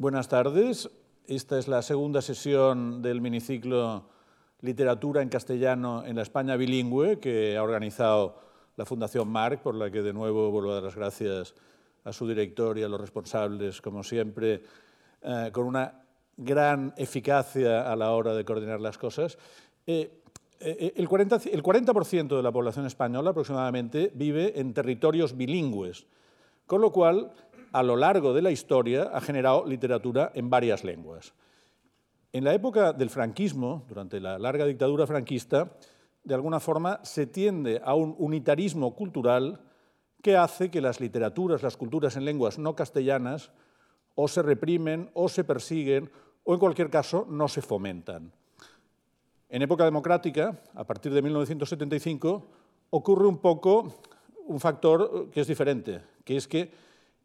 [0.00, 0.88] Buenas tardes.
[1.26, 4.04] Esta es la segunda sesión del miniciclo
[4.60, 8.36] Literatura en castellano en la España bilingüe que ha organizado
[8.76, 11.52] la Fundación Marc, por la que de nuevo vuelvo a dar las gracias
[12.04, 14.62] a su director y a los responsables, como siempre,
[15.20, 16.00] eh, con una
[16.36, 19.36] gran eficacia a la hora de coordinar las cosas.
[19.84, 20.22] Eh,
[20.60, 26.06] eh, el 40%, el 40 de la población española aproximadamente vive en territorios bilingües,
[26.66, 27.32] con lo cual
[27.72, 31.34] a lo largo de la historia ha generado literatura en varias lenguas.
[32.32, 35.72] En la época del franquismo, durante la larga dictadura franquista,
[36.24, 39.60] de alguna forma se tiende a un unitarismo cultural
[40.22, 43.50] que hace que las literaturas, las culturas en lenguas no castellanas,
[44.14, 46.10] o se reprimen o se persiguen
[46.42, 48.32] o en cualquier caso no se fomentan.
[49.48, 52.46] En época democrática, a partir de 1975,
[52.90, 53.94] ocurre un poco
[54.46, 56.72] un factor que es diferente, que es que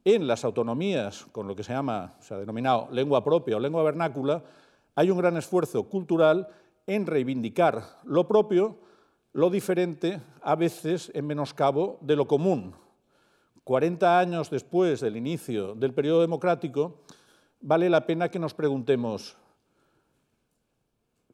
[0.06, 3.84] en las autonomías, con lo que se llama, se ha denominado lengua propia o lengua
[3.84, 4.44] vernácula,
[4.96, 6.48] hay un gran esfuerzo cultural
[6.88, 8.78] en reivindicar lo propio,
[9.32, 12.76] lo diferente, a veces en menoscabo de lo común.
[13.64, 17.00] 40 años después del inicio del periodo democrático,
[17.62, 19.38] vale la pena que nos preguntemos,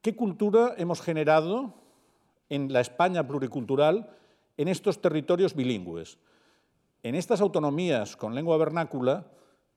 [0.02, 1.74] ¿qué cultura hemos generado
[2.50, 4.16] en la España pluricultural
[4.58, 6.20] en estos territorios bilingües?
[7.02, 9.26] En estas autonomías con lengua vernácula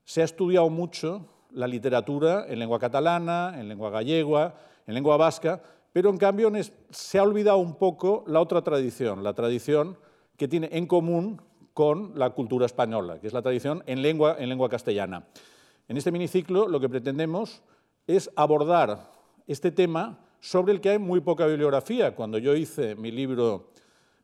[0.03, 5.61] se ha estudiado mucho la literatura en lengua catalana, en lengua gallega, en lengua vasca,
[5.93, 6.51] pero en cambio
[6.89, 9.97] se ha olvidado un poco la otra tradición, la tradición
[10.35, 11.41] que tiene en común
[11.73, 15.25] con la cultura española, que es la tradición en lengua, en lengua castellana.
[15.87, 17.61] En este miniciclo lo que pretendemos
[18.05, 19.11] es abordar
[19.47, 22.15] este tema sobre el que hay muy poca bibliografía.
[22.15, 23.69] Cuando yo hice mi libro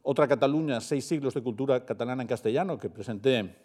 [0.01, 3.55] otra Cataluña, seis siglos de cultura catalana en castellano, que presenté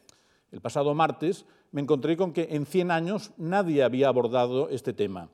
[0.52, 5.28] el pasado martes, me encontré con que en 100 años nadie había abordado este tema.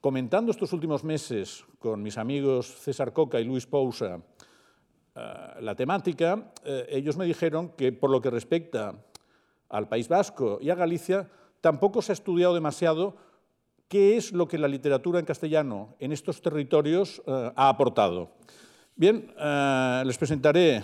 [0.00, 4.20] Comentando estos últimos meses con mis amigos César Coca y Luis Pousa
[5.14, 5.20] eh,
[5.60, 8.94] la temática, eh, ellos me dijeron que por lo que respecta
[9.68, 11.28] al País Vasco y a Galicia,
[11.60, 13.16] tampoco se ha estudiado demasiado
[13.88, 18.30] qué es lo que la literatura en castellano en estos territorios eh, ha aportado.
[18.98, 20.82] Bien, eh, les presentaré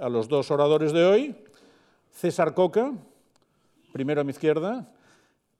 [0.00, 1.36] a los dos oradores de hoy.
[2.10, 2.90] César Coca,
[3.92, 4.92] primero a mi izquierda,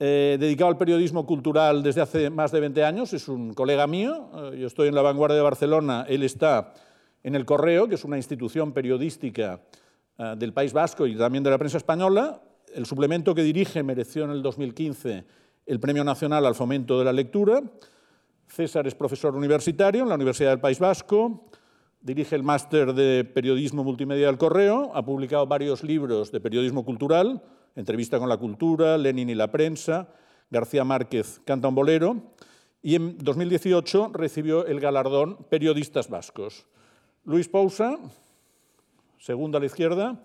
[0.01, 4.31] eh, dedicado al periodismo cultural desde hace más de 20 años, es un colega mío,
[4.35, 6.75] eh, yo estoy en la vanguardia de Barcelona, él está
[7.23, 9.61] en El Correo, que es una institución periodística
[10.37, 12.43] del País Vasco y también de la prensa española.
[12.75, 15.25] El suplemento que dirige mereció en el 2015
[15.67, 17.63] el Premio Nacional al Fomento de la Lectura.
[18.49, 21.49] César es profesor universitario en la Universidad del País Vasco,
[22.07, 27.43] Dirige el máster de periodismo multimedia del Correo, ha publicado varios libros de periodismo cultural,
[27.75, 30.07] Entrevista con la cultura, Lenin y la prensa,
[30.49, 32.23] García Márquez canta un bolero,
[32.81, 36.69] y en 2018 recibió el galardón Periodistas Vascos.
[37.25, 37.99] Luis Pousa,
[39.19, 40.23] segundo a la izquierda,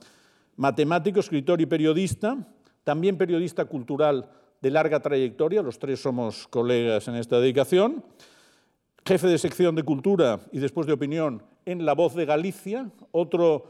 [0.57, 2.47] matemático, escritor y periodista,
[2.83, 4.29] también periodista cultural
[4.61, 8.05] de larga trayectoria, los tres somos colegas en esta dedicación,
[9.03, 13.65] jefe de sección de cultura y después de opinión en La Voz de Galicia, otro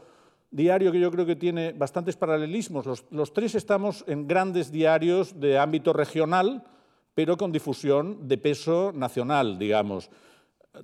[0.50, 2.86] diario que yo creo que tiene bastantes paralelismos.
[3.10, 6.62] Los, tres estamos en grandes diarios de ámbito regional,
[7.14, 10.10] pero con difusión de peso nacional, digamos.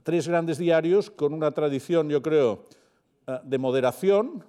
[0.02, 2.64] Tres grandes diarios con una tradición, yo creo,
[3.26, 4.44] eh, de moderación,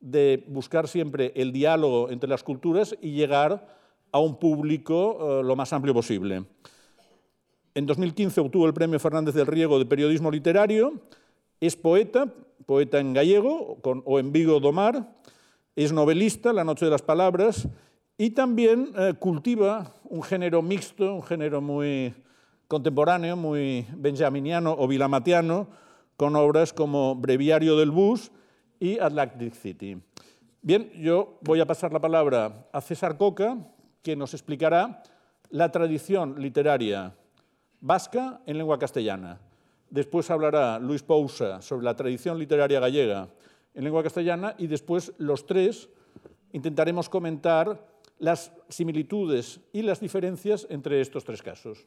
[0.00, 3.66] de buscar siempre el diálogo entre las culturas y llegar
[4.12, 6.44] a un público eh, lo más amplio posible.
[7.74, 11.00] En 2015 obtuvo el Premio Fernández del Riego de Periodismo Literario,
[11.60, 12.32] es poeta,
[12.66, 15.12] poeta en gallego o en Vigo do Mar,
[15.76, 17.68] es novelista, La Noche de las Palabras,
[18.18, 22.14] y también eh, cultiva un género mixto, un género muy
[22.68, 25.68] contemporáneo, muy benjaminiano o vilamatiano,
[26.16, 28.30] con obras como Breviario del Bus
[28.78, 29.96] y Atlantic City.
[30.62, 33.56] Bien, yo voy a pasar la palabra a César Coca,
[34.02, 35.02] que nos explicará
[35.48, 37.14] la tradición literaria
[37.80, 39.40] vasca en lengua castellana.
[39.90, 43.28] Después hablará Luis Pousa sobre la tradición literaria gallega
[43.74, 45.88] en lengua castellana y después los tres
[46.52, 47.84] intentaremos comentar
[48.18, 51.86] las similitudes y las diferencias entre estos tres casos.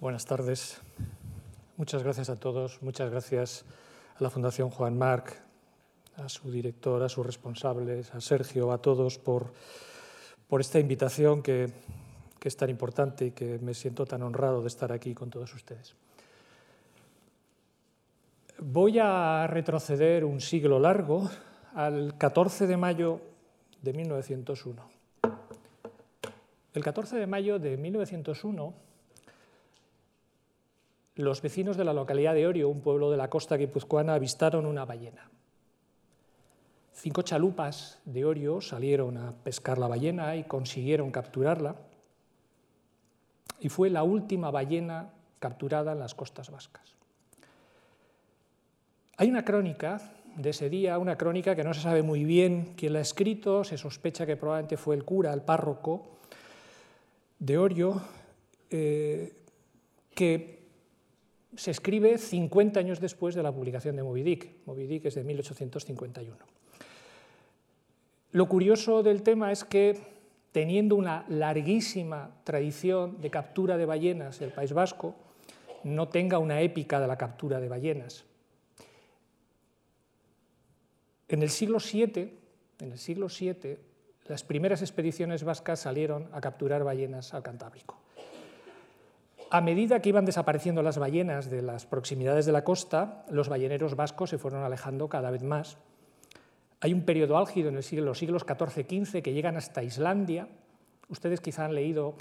[0.00, 0.80] Buenas tardes.
[1.76, 2.80] Muchas gracias a todos.
[2.82, 3.64] Muchas gracias
[4.16, 5.34] a la Fundación Juan Marc,
[6.16, 9.52] a su director, a sus responsables, a Sergio, a todos por,
[10.48, 11.72] por esta invitación que
[12.44, 15.54] que es tan importante y que me siento tan honrado de estar aquí con todos
[15.54, 15.94] ustedes.
[18.58, 21.30] Voy a retroceder un siglo largo
[21.72, 23.22] al 14 de mayo
[23.80, 24.82] de 1901.
[26.74, 28.74] El 14 de mayo de 1901,
[31.14, 34.84] los vecinos de la localidad de Orio, un pueblo de la costa guipuzcoana, avistaron una
[34.84, 35.30] ballena.
[36.92, 41.76] Cinco chalupas de Orio salieron a pescar la ballena y consiguieron capturarla.
[43.64, 46.94] Y fue la última ballena capturada en las costas vascas.
[49.16, 52.92] Hay una crónica de ese día, una crónica que no se sabe muy bien quién
[52.92, 56.18] la ha escrito, se sospecha que probablemente fue el cura, el párroco
[57.38, 58.02] de Orio,
[58.68, 59.32] eh,
[60.14, 60.62] que
[61.56, 64.66] se escribe 50 años después de la publicación de Moby Dick.
[64.66, 66.36] Moby Dick es de 1851.
[68.32, 70.13] Lo curioso del tema es que,
[70.54, 75.16] teniendo una larguísima tradición de captura de ballenas el País Vasco,
[75.82, 78.24] no tenga una épica de la captura de ballenas.
[81.26, 82.38] En el siglo VII,
[82.78, 83.78] en el siglo VII,
[84.26, 87.98] las primeras expediciones vascas salieron a capturar ballenas al Cantábrico.
[89.50, 93.96] A medida que iban desapareciendo las ballenas de las proximidades de la costa, los balleneros
[93.96, 95.78] vascos se fueron alejando cada vez más.
[96.80, 97.86] Hay un periodo álgido en los
[98.18, 100.48] siglos XIV-XV que llegan hasta Islandia.
[101.08, 102.16] Ustedes quizá han leído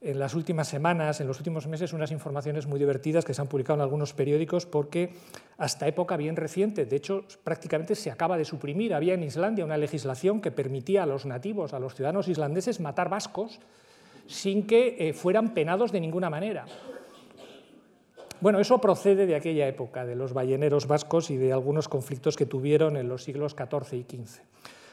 [0.00, 3.48] en las últimas semanas, en los últimos meses, unas informaciones muy divertidas que se han
[3.48, 5.14] publicado en algunos periódicos porque
[5.56, 9.78] hasta época bien reciente, de hecho prácticamente se acaba de suprimir, había en Islandia una
[9.78, 13.58] legislación que permitía a los nativos, a los ciudadanos islandeses, matar vascos
[14.26, 16.66] sin que eh, fueran penados de ninguna manera.
[18.40, 22.44] Bueno, eso procede de aquella época, de los balleneros vascos y de algunos conflictos que
[22.44, 24.40] tuvieron en los siglos XIV y XV.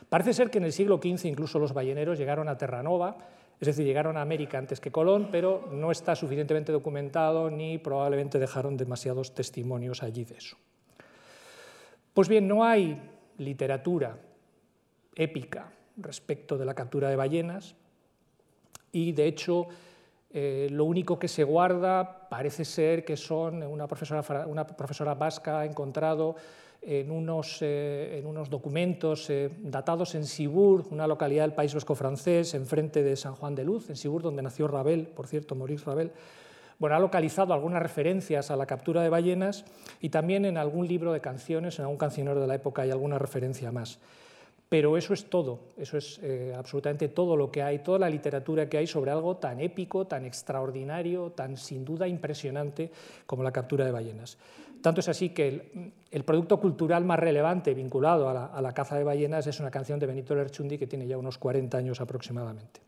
[0.07, 3.17] Parece ser que en el siglo XV incluso los balleneros llegaron a Terranova,
[3.59, 8.39] es decir, llegaron a América antes que Colón, pero no está suficientemente documentado ni probablemente
[8.39, 10.57] dejaron demasiados testimonios allí de eso.
[12.13, 13.01] Pues bien, no hay
[13.37, 14.17] literatura
[15.15, 17.75] épica respecto de la captura de ballenas,
[18.91, 19.67] y de hecho
[20.35, 25.59] eh, lo único que se guarda parece ser que son, una profesora, una profesora vasca
[25.59, 26.35] ha encontrado
[26.81, 31.93] en unos, eh, en unos documentos eh, datados en Sibur, una localidad del País Vasco
[31.93, 35.85] francés, enfrente de San Juan de Luz, en Sibur, donde nació Rabel, por cierto, Maurice
[35.85, 36.11] Rabel.
[36.79, 39.65] Bueno, ha localizado algunas referencias a la captura de ballenas
[40.01, 43.19] y también en algún libro de canciones, en algún cancionero de la época hay alguna
[43.19, 43.99] referencia más.
[44.73, 48.67] Pero eso es todo, eso es eh, absolutamente todo lo que hay, toda la literatura
[48.67, 52.89] que hay sobre algo tan épico, tan extraordinario, tan sin duda impresionante
[53.27, 54.35] como la captura de ballenas.
[54.81, 59.45] Tanto es así que el, producto cultural más relevante vinculado a la, caza de ballenas
[59.45, 62.81] es una canción de Benito Lerchundi que tiene ya unos 40 años aproximadamente.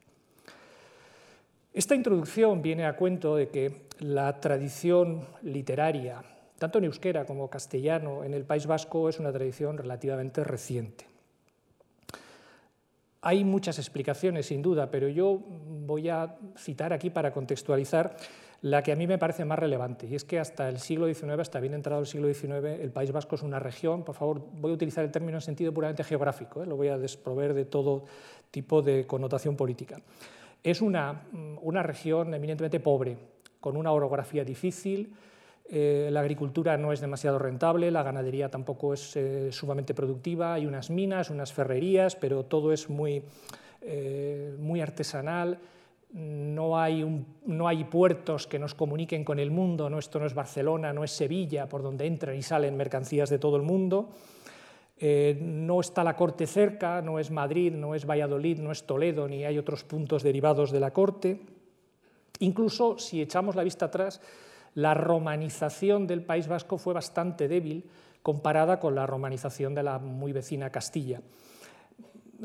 [1.71, 6.23] Esta introducción viene a cuento de que la tradición literaria,
[6.57, 11.13] tanto en euskera como castellano, en el País Vasco es una tradición relativamente reciente.
[13.27, 18.15] Hay muchas explicaciones, sin duda, pero yo voy a citar aquí para contextualizar
[18.61, 21.39] la que a mí me parece más relevante, y es que hasta el siglo XIX,
[21.39, 24.69] hasta bien entrado el siglo XIX, el País Vasco es una región, por favor, voy
[24.69, 26.67] a utilizar el término en sentido puramente geográfico, ¿eh?
[26.67, 28.05] lo voy a desprover de todo
[28.51, 29.99] tipo de connotación política.
[30.63, 31.23] Es una,
[31.63, 33.17] una región eminentemente pobre,
[33.59, 35.15] con una orografía difícil,
[35.67, 40.67] eh, la agricultura no es demasiado rentable, la ganadería tampoco es eh, sumamente productiva, hay
[40.67, 43.23] unas minas, unas ferrerías, pero todo es muy,
[43.81, 45.57] eh, muy artesanal,
[46.13, 49.97] no hay, no hay, puertos que nos comuniquen con el mundo, ¿no?
[49.97, 53.57] esto no es Barcelona, no es Sevilla, por donde entran y salen mercancías de todo
[53.57, 54.09] el mundo.
[55.01, 59.43] no está la corte cerca, no es Madrid, no es Valladolid, no es Toledo, ni
[59.43, 61.41] hay otros puntos derivados de la corte.
[62.39, 64.21] Incluso si echamos la vista atrás,
[64.75, 67.89] la romanización del País Vasco fue bastante débil
[68.21, 71.21] comparada con la romanización de la muy vecina Castilla.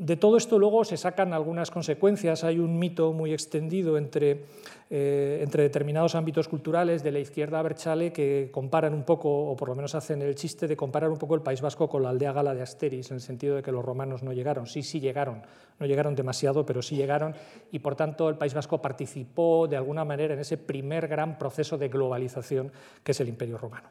[0.00, 2.42] De todo esto luego se sacan algunas consecuencias.
[2.42, 4.46] Hay un mito muy extendido entre,
[4.88, 9.68] eh, entre determinados ámbitos culturales de la izquierda berchale que comparan un poco, o por
[9.68, 12.32] lo menos hacen el chiste de comparar un poco el País Vasco con la aldea
[12.32, 14.66] gala de Asteris, en el sentido de que los romanos no llegaron.
[14.66, 15.42] Sí, sí llegaron,
[15.78, 17.34] no llegaron demasiado, pero sí llegaron,
[17.70, 21.76] y por tanto el País Vasco participó de alguna manera en ese primer gran proceso
[21.76, 22.72] de globalización
[23.04, 23.90] que es el Imperio Romano.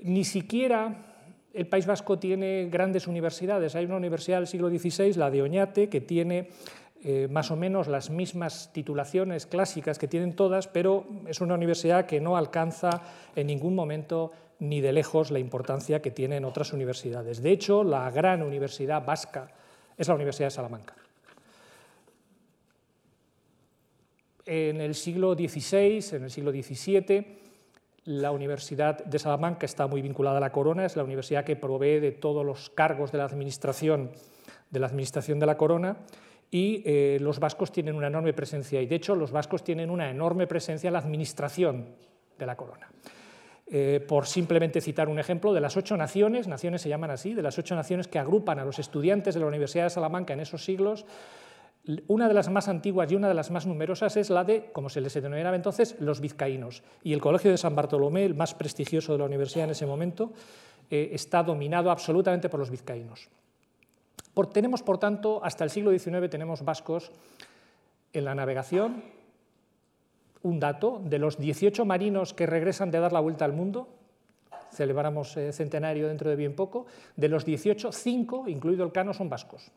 [0.00, 1.11] Ni siquiera
[1.54, 3.74] el País Vasco tiene grandes universidades.
[3.74, 6.48] Hay una universidad del siglo XVI, la de Oñate, que tiene
[7.04, 12.06] eh, más o menos las mismas titulaciones clásicas que tienen todas, pero es una universidad
[12.06, 13.02] que no alcanza
[13.34, 17.42] en ningún momento ni de lejos la importancia que tienen otras universidades.
[17.42, 19.50] De hecho, la gran universidad vasca
[19.98, 20.94] es la Universidad de Salamanca.
[24.46, 27.41] En el siglo XVI, en el siglo XVII,
[28.04, 32.00] la Universidad de Salamanca está muy vinculada a la corona, es la universidad que provee
[32.00, 34.10] de todos los cargos de la administración
[34.70, 35.98] de la, administración de la corona
[36.50, 40.10] y eh, los vascos tienen una enorme presencia, y de hecho los vascos tienen una
[40.10, 41.94] enorme presencia en la administración
[42.38, 42.90] de la corona.
[43.66, 47.42] Eh, por simplemente citar un ejemplo, de las ocho naciones, naciones se llaman así, de
[47.42, 50.64] las ocho naciones que agrupan a los estudiantes de la Universidad de Salamanca en esos
[50.64, 51.06] siglos,
[52.06, 54.88] una de las más antiguas y una de las más numerosas es la de, como
[54.88, 56.82] se les denominaba entonces, los vizcaínos.
[57.02, 60.32] Y el Colegio de San Bartolomé, el más prestigioso de la universidad en ese momento,
[60.90, 63.28] eh, está dominado absolutamente por los vizcaínos.
[64.52, 67.10] tenemos, por tanto, hasta el siglo XIX tenemos vascos
[68.12, 69.02] en la navegación,
[70.42, 73.88] un dato, de los 18 marinos que regresan de dar la vuelta al mundo,
[74.72, 76.86] celebramos eh, centenario dentro de bien poco,
[77.16, 79.70] de los 18, 5, incluido el Cano, son vascos.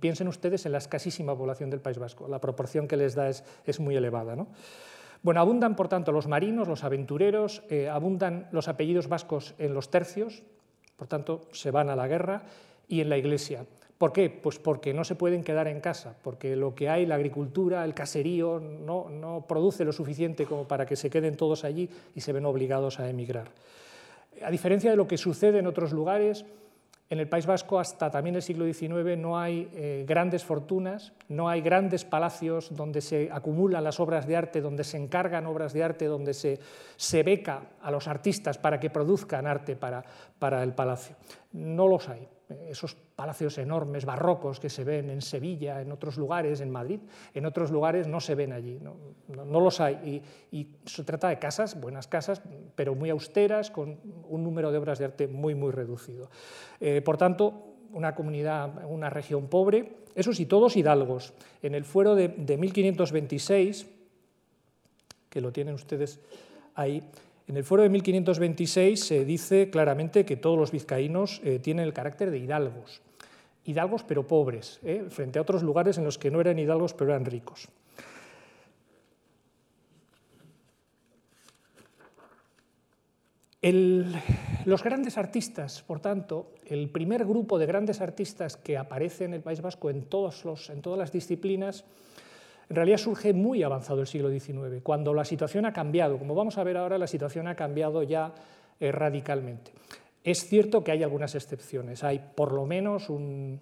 [0.00, 3.80] Piensen ustedes en la escasísima población del País Vasco, la proporción que les da es,
[3.80, 4.36] muy elevada.
[5.22, 9.90] Bueno, abundan, por tanto, los marinos, los aventureros, eh, abundan los apellidos vascos en los
[9.90, 10.42] tercios,
[10.96, 12.44] por tanto, se van a la guerra,
[12.88, 13.64] y en la iglesia.
[13.98, 14.28] ¿Por qué?
[14.28, 17.94] Pues porque no se pueden quedar en casa, porque lo que hay, la agricultura, el
[17.94, 22.44] caserío, no, produce lo suficiente como para que se queden todos allí y se ven
[22.44, 23.50] obligados a emigrar.
[24.44, 26.44] A diferencia de lo que sucede en otros lugares,
[27.14, 31.48] en el País Vasco hasta también el siglo XIX no hay eh, grandes fortunas, no
[31.48, 35.84] hay grandes palacios donde se acumulan las obras de arte, donde se encargan obras de
[35.84, 36.58] arte, donde se,
[36.96, 40.04] se beca a los artistas para que produzcan arte para,
[40.40, 41.14] para el palacio.
[41.52, 42.28] No los hay
[42.68, 47.00] esos palacios enormes, barrocos que se ven en Sevilla, en otros lugares, en Madrid,
[47.32, 50.22] en otros lugares no se ven allí, no, los hay.
[50.52, 52.42] Y, se trata de casas, buenas casas,
[52.74, 53.98] pero muy austeras, con
[54.28, 56.30] un número de obras de arte muy, muy reducido.
[56.80, 61.32] Eh, por tanto, una comunidad, una región pobre, eso sí, todos hidalgos.
[61.62, 63.86] En el fuero de, de 1526,
[65.30, 66.20] que lo tienen ustedes
[66.74, 67.02] ahí,
[67.46, 71.92] en el foro de 1526 se dice claramente que todos los vizcaínos eh, tienen el
[71.92, 73.02] carácter de hidalgos,
[73.64, 77.10] hidalgos pero pobres, eh, frente a otros lugares en los que no eran hidalgos pero
[77.10, 77.68] eran ricos.
[84.66, 89.40] los grandes artistas, por tanto, el primer grupo de grandes artistas que aparece en el
[89.40, 91.86] País Vasco en todas las disciplinas,
[92.68, 96.18] en realidad surge muy avanzado el siglo XIX, cuando la situación ha cambiado.
[96.18, 98.32] Como vamos a ver ahora, la situación ha cambiado ya
[98.80, 99.72] eh, radicalmente.
[100.22, 102.02] Es cierto que hay algunas excepciones.
[102.02, 103.60] Hay por lo menos un,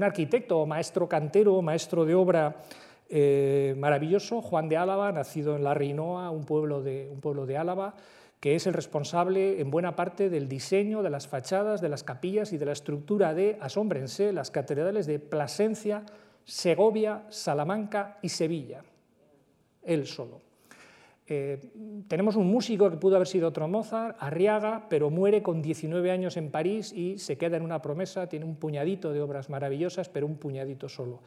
[0.00, 2.56] arquitecto o maestro cantero maestro de obra
[3.08, 7.56] eh, maravilloso, Juan de Álava, nacido en La Reinoa, un pueblo, de, un pueblo de
[7.56, 7.94] Álava,
[8.38, 12.52] que es el responsable en buena parte del diseño de las fachadas, de las capillas
[12.52, 16.04] y de la estructura de, asómbrense, las catedrales de Plasencia,
[16.48, 18.82] Segovia, Salamanca y Sevilla,
[19.82, 20.40] él solo.
[21.26, 21.60] Eh,
[22.08, 26.38] tenemos un músico que pudo haber sido otro Mozart, Arriaga, pero muere con 19 años
[26.38, 30.26] en París y se queda en una promesa, tiene un puñadito de obras maravillosas, pero
[30.26, 31.20] un puñadito solo.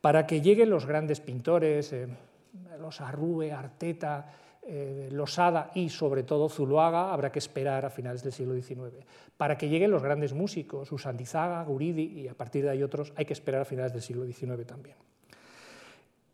[0.00, 2.08] Para que lleguen los grandes pintores, eh,
[2.80, 4.26] los Arrue, Arteta,
[4.70, 9.02] eh, Losada y sobre todo Zuloaga habrá que esperar a finales del siglo XIX.
[9.38, 13.24] Para que lleguen los grandes músicos, Usandizaga, Guridi y a partir de ahí otros, hay
[13.24, 14.96] que esperar a finales del siglo XIX también.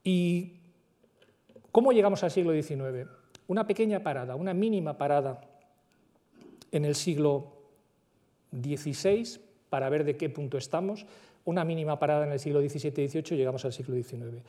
[0.02, 0.54] ¿Y
[1.70, 3.08] cómo llegamos al siglo XIX?
[3.46, 5.40] Una pequeña parada, una mínima parada
[6.72, 7.52] en el siglo
[8.50, 11.06] XVI para ver de qué punto estamos,
[11.44, 14.42] una mínima parada en el siglo XVII y XVIII, llegamos al siglo XIX.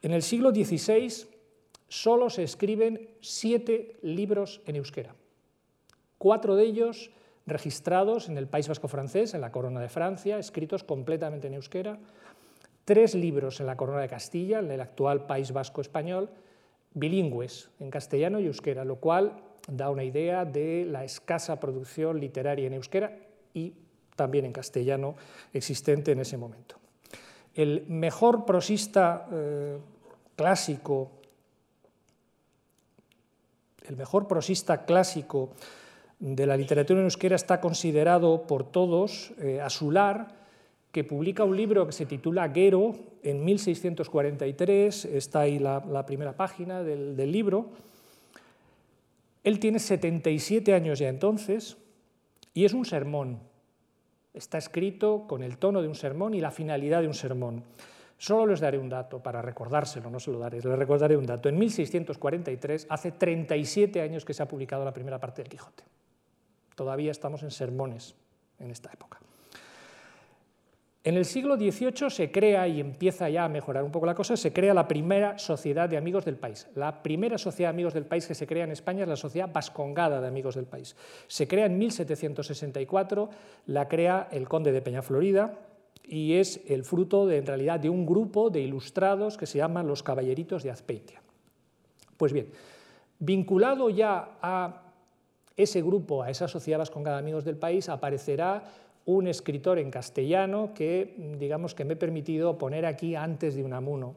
[0.00, 1.35] En el siglo XVI
[1.88, 5.14] solo se escriben siete libros en euskera.
[6.18, 7.10] Cuatro de ellos
[7.46, 11.98] registrados en el País Vasco francés, en la Corona de Francia, escritos completamente en euskera.
[12.84, 16.30] Tres libros en la Corona de Castilla, en el actual País Vasco español,
[16.94, 19.32] bilingües, en castellano y euskera, lo cual
[19.68, 23.18] da una idea de la escasa producción literaria en euskera
[23.52, 23.74] y
[24.14, 25.14] también en castellano
[25.52, 26.76] existente en ese momento.
[27.54, 29.78] El mejor prosista eh,
[30.36, 31.10] clásico
[33.88, 35.50] el mejor prosista clásico
[36.18, 40.34] de la literatura en euskera está considerado por todos eh, Asular,
[40.92, 46.82] que publica un libro que se titula Gero en 1643, está ahí la, primera página
[46.82, 47.68] del, del libro.
[49.44, 51.76] Él tiene 77 años ya entonces
[52.54, 53.40] y es un sermón.
[54.32, 57.62] Está escrito con el tono de un sermón y la finalidad de un sermón.
[58.18, 61.48] Solo les daré un dato para recordárselo, no se lo daré, les recordaré un dato.
[61.48, 65.84] En 1643, hace 37 años que se ha publicado la primera parte del Quijote.
[66.74, 68.14] Todavía estamos en sermones
[68.58, 69.18] en esta época.
[71.06, 74.36] En el siglo XVIII se crea, y empieza ya a mejorar un poco la cosa,
[74.36, 76.66] se crea la primera sociedad de amigos del país.
[76.74, 79.48] La primera sociedad de amigos del país que se crea en España es la Sociedad
[79.52, 80.96] Vascongada de Amigos del País.
[81.28, 83.30] Se crea en 1764,
[83.66, 85.54] la crea el conde de Peñaflorida,
[86.06, 89.88] y es el fruto de, en realidad de un grupo de ilustrados que se llaman
[89.88, 91.20] los Caballeritos de Azpeitia.
[92.16, 92.48] Pues bien,
[93.18, 94.82] vinculado ya a
[95.56, 98.64] ese grupo, a esa sociedad vascongada Amigos del País, aparecerá
[99.06, 104.14] un escritor en castellano que, digamos, que me he permitido poner aquí antes de Unamuno,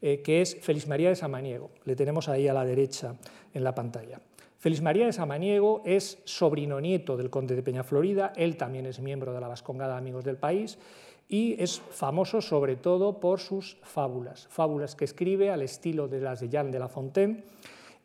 [0.00, 1.70] eh, que es Félix María de Samaniego.
[1.84, 3.14] Le tenemos ahí a la derecha
[3.54, 4.20] en la pantalla.
[4.58, 9.32] Félix María de Samaniego es sobrino nieto del conde de Peñaflorida, él también es miembro
[9.32, 10.78] de la Vascongada Amigos del País
[11.32, 16.40] y es famoso sobre todo por sus fábulas, fábulas que escribe al estilo de las
[16.40, 17.44] de Jean de La Fontaine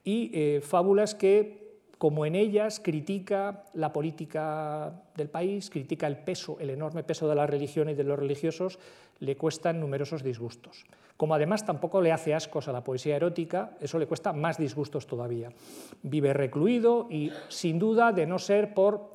[0.05, 1.67] y eh, fábulas que
[1.97, 7.35] como en ellas critica la política del país, critica el peso, el enorme peso de
[7.35, 8.79] la religión y de los religiosos,
[9.19, 10.85] le cuestan numerosos disgustos.
[11.17, 15.05] Como además tampoco le hace ascos a la poesía erótica, eso le cuesta más disgustos
[15.05, 15.49] todavía.
[16.01, 19.11] Vive recluido y sin duda, de no ser por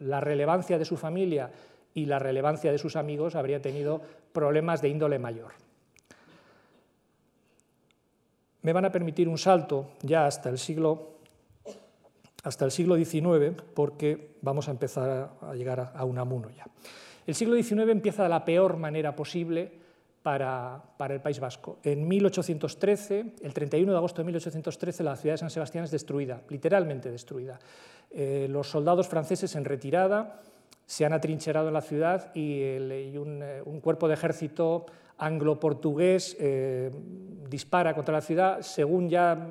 [0.00, 1.50] la relevancia de su familia
[1.94, 5.52] y la relevancia de sus amigos, habría tenido problemas de índole mayor.
[8.62, 11.10] Me van a permitir un salto ya hasta el siglo
[12.42, 16.66] hasta el siglo XIX, porque vamos a empezar a llegar a Unamuno ya.
[17.26, 19.72] El siglo XIX empieza de la peor manera posible
[20.24, 21.78] para, el País Vasco.
[21.82, 26.40] En 1813, el 31 de agosto de 1813, la ciudad de San Sebastián es destruida,
[26.48, 27.58] literalmente destruida.
[28.10, 30.40] Eh, los soldados franceses en retirada
[30.86, 34.86] se han atrincherado en la ciudad y, eh, un, cuerpo de ejército
[35.18, 36.90] anglo-portugués eh,
[37.48, 39.48] dispara contra la ciudad, según ya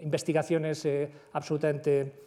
[0.00, 0.86] investigaciones
[1.32, 2.24] absolutamente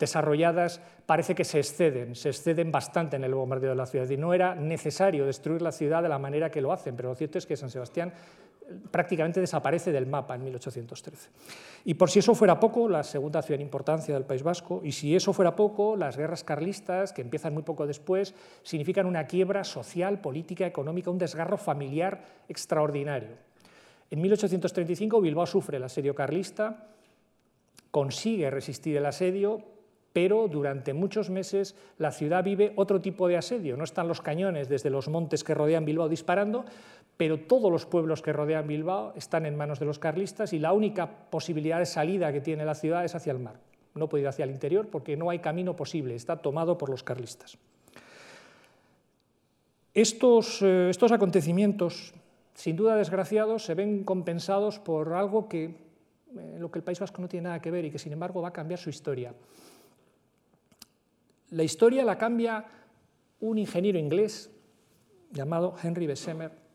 [0.00, 4.08] desarrolladas parece que se exceden, se exceden bastante en el bombardeo de la ciudad.
[4.08, 7.14] Y no era necesario destruir la ciudad de la manera que lo hacen, pero lo
[7.14, 8.12] cierto es que San Sebastián eh,
[8.90, 11.30] prácticamente desaparece del mapa en 1813.
[11.84, 15.14] Y por si eso fuera poco, la segunda ciudad importancia del País Vasco, y si
[15.14, 20.20] eso fuera poco, las guerras carlistas, que empiezan muy poco después, significan una quiebra social,
[20.20, 23.50] política, económica, un desgarro familiar extraordinario.
[24.10, 26.88] En 1835 Bilbao sufre el asedio carlista,
[27.90, 29.62] consigue resistir el asedio,
[30.12, 33.76] pero durante muchos meses la ciudad vive otro tipo de asedio.
[33.76, 36.64] No están los cañones desde los montes que rodean Bilbao disparando,
[37.20, 40.72] pero todos los pueblos que rodean Bilbao están en manos de los carlistas y la
[40.72, 43.60] única posibilidad de salida que tiene la ciudad es hacia el mar.
[43.94, 47.02] No puede ir hacia el interior porque no hay camino posible, está tomado por los
[47.02, 47.58] carlistas.
[49.92, 52.14] Estos, eh, acontecimientos,
[52.54, 57.20] sin duda desgraciados, se ven compensados por algo que, eh, lo que el País Vasco
[57.20, 59.34] no tiene nada que ver y que sin embargo va a cambiar su historia.
[61.50, 62.64] La historia la cambia
[63.40, 64.50] un ingeniero inglés
[65.32, 66.69] llamado Henry Bessemer,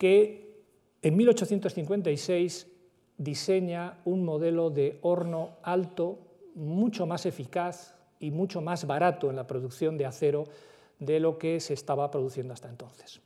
[0.00, 0.64] que
[1.02, 2.66] en 1856
[3.18, 6.20] diseña un modelo de horno alto
[6.54, 10.44] mucho más eficaz y mucho más barato en la producción de acero
[10.98, 13.20] de lo que se estaba produciendo hasta entonces.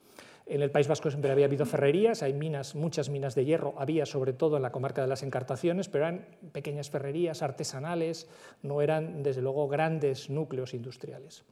[0.46, 4.04] En el País Vasco siempre había habido ferrerías, hay minas, muchas minas de hierro, había
[4.04, 8.28] sobre todo en la comarca de las Encartaciones, pero eran pequeñas ferrerías artesanales,
[8.64, 11.44] no eran desde luego grandes núcleos industriales.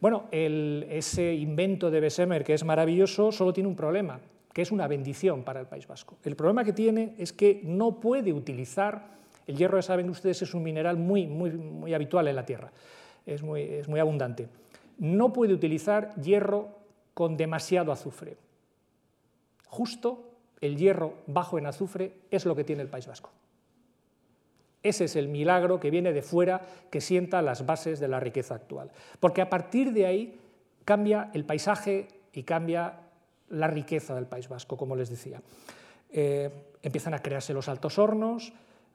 [0.00, 4.20] Bueno, ese invento de Bessemer, que es maravilloso, solo tiene un problema,
[4.54, 6.16] que es una bendición para el País Vasco.
[6.22, 9.08] El problema que tiene es que no puede utilizar,
[9.48, 12.70] el hierro, saben ustedes, es un mineral muy, muy, muy habitual en la Tierra,
[13.26, 14.48] es muy, es muy abundante.
[14.98, 16.68] No puede utilizar hierro
[17.14, 18.36] con demasiado azufre.
[19.66, 23.32] Justo el hierro bajo en azufre es lo que tiene el País Vasco.
[24.84, 28.54] Ese es el milagro que viene de fuera, que sienta las bases de la riqueza
[28.54, 28.92] actual.
[29.18, 30.40] Porque a partir de ahí
[30.84, 33.00] cambia el paisaje y cambia
[33.54, 35.40] la riqueza del País Vasco, como les decía.
[36.10, 36.50] Eh,
[36.82, 38.52] empiezan a crearse los altos hornos,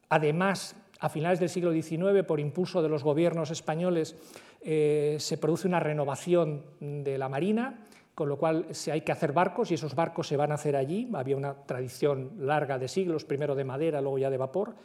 [0.10, 4.15] además, a finales del siglo XIX, por impulso de los gobiernos españoles,
[4.62, 9.32] eh, se produce una renovación de la marina, con lo cual si hay que hacer
[9.32, 11.10] barcos y esos barcos se van a hacer allí.
[11.13, 14.76] Había una tradición larga de siglos, primero de madera, luego ya de vapor.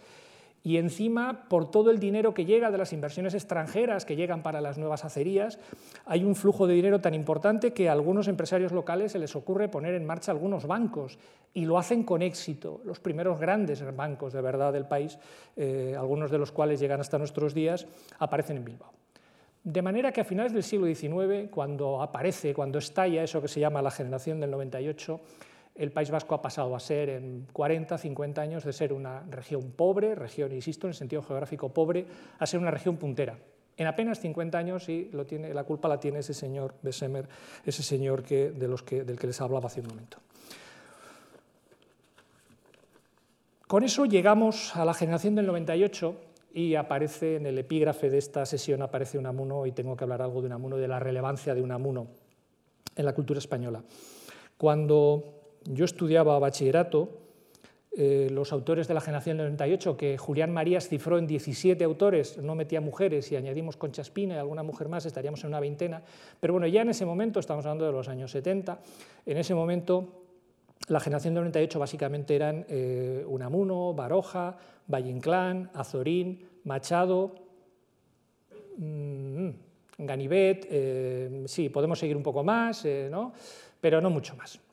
[0.67, 4.63] Y encima, por todo el dinero que llega de las inversiones extranjeras que llegan para
[4.63, 5.59] las nuevas acerías,
[6.07, 9.69] hay un flujo de dinero tan importante que a algunos empresarios locales se les ocurre
[9.69, 11.19] poner en marcha algunos bancos
[11.53, 12.81] y lo hacen con éxito.
[12.87, 15.19] Los primeros grandes bancos de verdad del país,
[15.55, 17.87] eh, algunos de los cuales llegan hasta nuestros días,
[18.19, 18.91] aparecen en Bilbao.
[19.65, 23.61] De manera que a finales del siglo XIX, cuando aparece, cuando estalla eso que se
[23.61, 25.21] llama la generación del 98,
[25.75, 29.73] el País Vasco ha pasado a ser en 40, 50 años de ser una región
[29.73, 32.07] pobre, región, insisto, en el sentido geográfico pobre,
[32.39, 33.39] a ser una región puntera.
[33.77, 37.29] En apenas 50 años, y la culpa la tiene ese señor Bessemer,
[37.65, 40.19] ese señor que, de los que, del que les hablaba hace un momento.
[43.67, 46.15] Con eso llegamos a la generación del 98,
[46.55, 50.41] y aparece en el epígrafe de esta sesión aparece Unamuno y tengo que hablar algo
[50.41, 52.07] de Unamuno, de la relevancia de Unamuno
[52.95, 53.83] en la cultura española.
[54.57, 57.25] Cuando yo estudiaba bachillerato,
[57.97, 62.39] eh, los autores de la generación del 98, que Julián Marías cifró en 17 autores,
[62.39, 66.03] no metía mujeres y añadimos Concha Espina y alguna mujer más, estaríamos en una veintena.
[66.41, 68.81] Pero bueno, ya en ese momento, estamos hablando de los años 70,
[69.27, 70.23] en ese momento
[70.89, 74.57] la generación del 98 básicamente eran eh, Unamuno, Baroja,
[74.89, 77.33] Valle Inclán, Azorín, Machado,
[78.77, 79.51] mmm,
[79.99, 83.33] Ganivet, eh, sí, podemos seguir un poco más, ¿no?
[83.81, 84.64] pero no mucho más.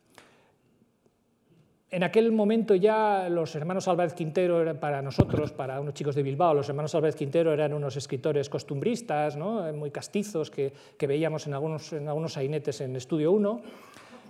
[1.93, 6.23] En aquel momento ya los hermanos Álvarez Quintero eran para nosotros, para unos chicos de
[6.23, 9.62] Bilbao, los hermanos Álvarez Quintero eran unos escritores costumbristas, ¿no?
[9.73, 13.62] muy castizos, que, veíamos en algunos, en algunos sainetes en Estudio 1.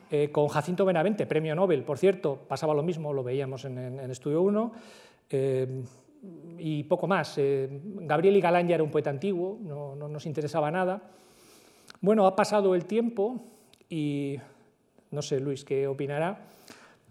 [0.09, 4.41] Eh, con Jacinto Benavente, premio Nobel, por cierto, pasaba lo mismo, lo veíamos en, Estudio
[4.41, 4.71] 1.
[5.29, 5.83] Eh,
[6.57, 7.37] y poco más.
[7.37, 10.99] Eh, Gabriel y Galán ya era un poeta antiguo, no, no nos interesaba nada.
[12.01, 13.39] Bueno, ha pasado el tiempo
[13.87, 14.37] y
[15.11, 16.47] no sé, Luis, ¿qué opinará?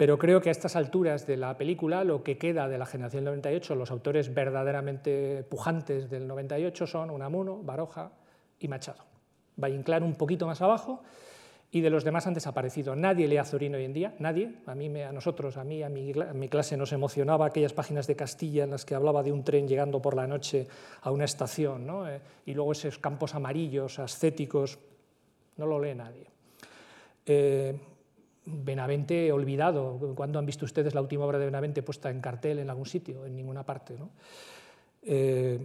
[0.01, 3.23] Pero creo que a estas alturas de la película lo que queda de la generación
[3.23, 8.11] del 98, los autores verdaderamente pujantes del 98 son Unamuno, Baroja
[8.59, 9.05] y Machado.
[9.57, 11.03] Valle un poquito más abajo
[11.71, 12.97] y de los demás han desaparecido.
[12.97, 14.55] Nadie lee a Zorín hoy en día, nadie.
[14.65, 18.17] A mí, a nosotros, a mí, a mi, mi, clase nos emocionaba aquellas páginas de
[18.17, 20.67] Castilla en las que hablaba de un tren llegando por la noche
[21.03, 22.09] a una estación, ¿no?
[22.09, 24.79] Eh, y luego esos campos amarillos, ascéticos,
[25.59, 26.25] no lo lee nadie.
[27.27, 27.77] Eh,
[28.47, 30.15] Benavente olvidado.
[30.15, 33.27] ¿Cuándo han visto ustedes la última obra de Benavente puesta en cartel en algún sitio?
[33.27, 33.95] En ninguna parte.
[33.99, 34.11] ¿no?
[35.03, 35.59] Eh,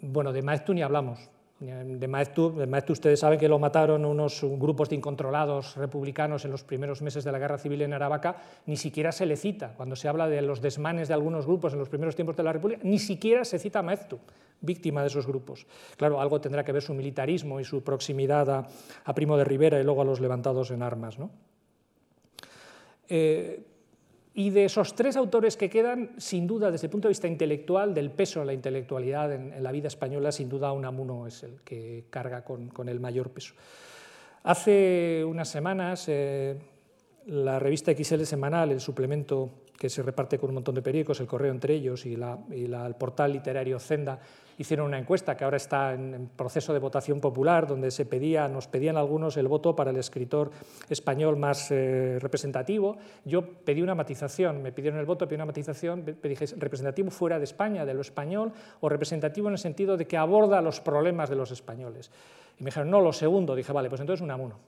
[0.00, 1.30] bueno, de Maeztu ni hablamos.
[1.62, 6.64] De Maeztu, de ustedes saben que lo mataron unos grupos de incontrolados republicanos en los
[6.64, 9.74] primeros meses de la guerra civil en Aravaca, ni siquiera se le cita.
[9.76, 12.52] Cuando se habla de los desmanes de algunos grupos en los primeros tiempos de la
[12.52, 14.18] República, ni siquiera se cita a Maeztu,
[14.60, 15.68] víctima de esos grupos.
[15.96, 18.66] Claro, algo tendrá que ver su militarismo y su proximidad a,
[19.04, 21.16] a Primo de Rivera y luego a los levantados en armas.
[21.16, 21.30] ¿no?
[23.14, 23.62] Eh,
[24.32, 27.92] y de esos tres autores que quedan, sin duda, desde el punto de vista intelectual,
[27.92, 32.06] del peso de la intelectualidad en, la vida española, sin duda Unamuno es el que
[32.08, 33.52] carga con, el mayor peso.
[34.44, 36.56] Hace unas semanas, eh,
[37.26, 39.50] la revista XL Semanal, el suplemento
[39.82, 43.32] que se reparte con un montón de periódicos, el Correo entre ellos y, el portal
[43.32, 44.16] literario Zenda,
[44.56, 48.68] hicieron una encuesta que ahora está en, proceso de votación popular, donde se pedía, nos
[48.68, 50.52] pedían algunos el voto para el escritor
[50.88, 52.96] español más eh, representativo.
[53.24, 57.44] Yo pedí una matización, me pidieron el voto, pedí una matización, dije representativo fuera de
[57.44, 61.34] España, de lo español, o representativo en el sentido de que aborda los problemas de
[61.34, 62.12] los españoles.
[62.56, 63.56] Y me dijeron, no, lo segundo.
[63.56, 64.60] Dije, vale, pues entonces Unamuno.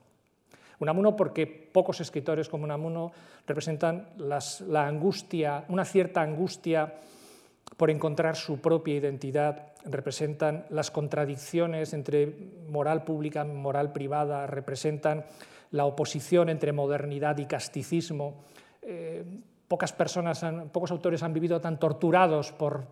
[0.84, 3.10] Unamuno porque pocos escritores como Unamuno
[3.46, 6.94] representan la angustia, una cierta angustia
[7.76, 12.32] por encontrar su propia identidad, representan las contradicciones entre
[12.68, 15.24] moral pública y moral privada, representan
[15.72, 18.44] la oposición entre modernidad y casticismo.
[18.82, 19.24] Eh,
[19.66, 22.86] pocas personas, pocos autores han vivido tan torturados por,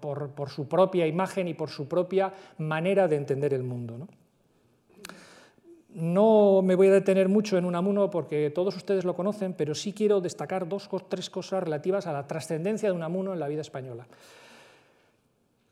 [0.49, 3.99] su propia imagen y por su propia manera de entender el mundo.
[3.99, 4.09] ¿no?
[5.95, 9.93] No me voy a detener mucho en Unamuno porque todos ustedes lo conocen, pero sí
[9.93, 14.07] quiero destacar dos, tres cosas relativas a la trascendencia de Unamuno en la vida española.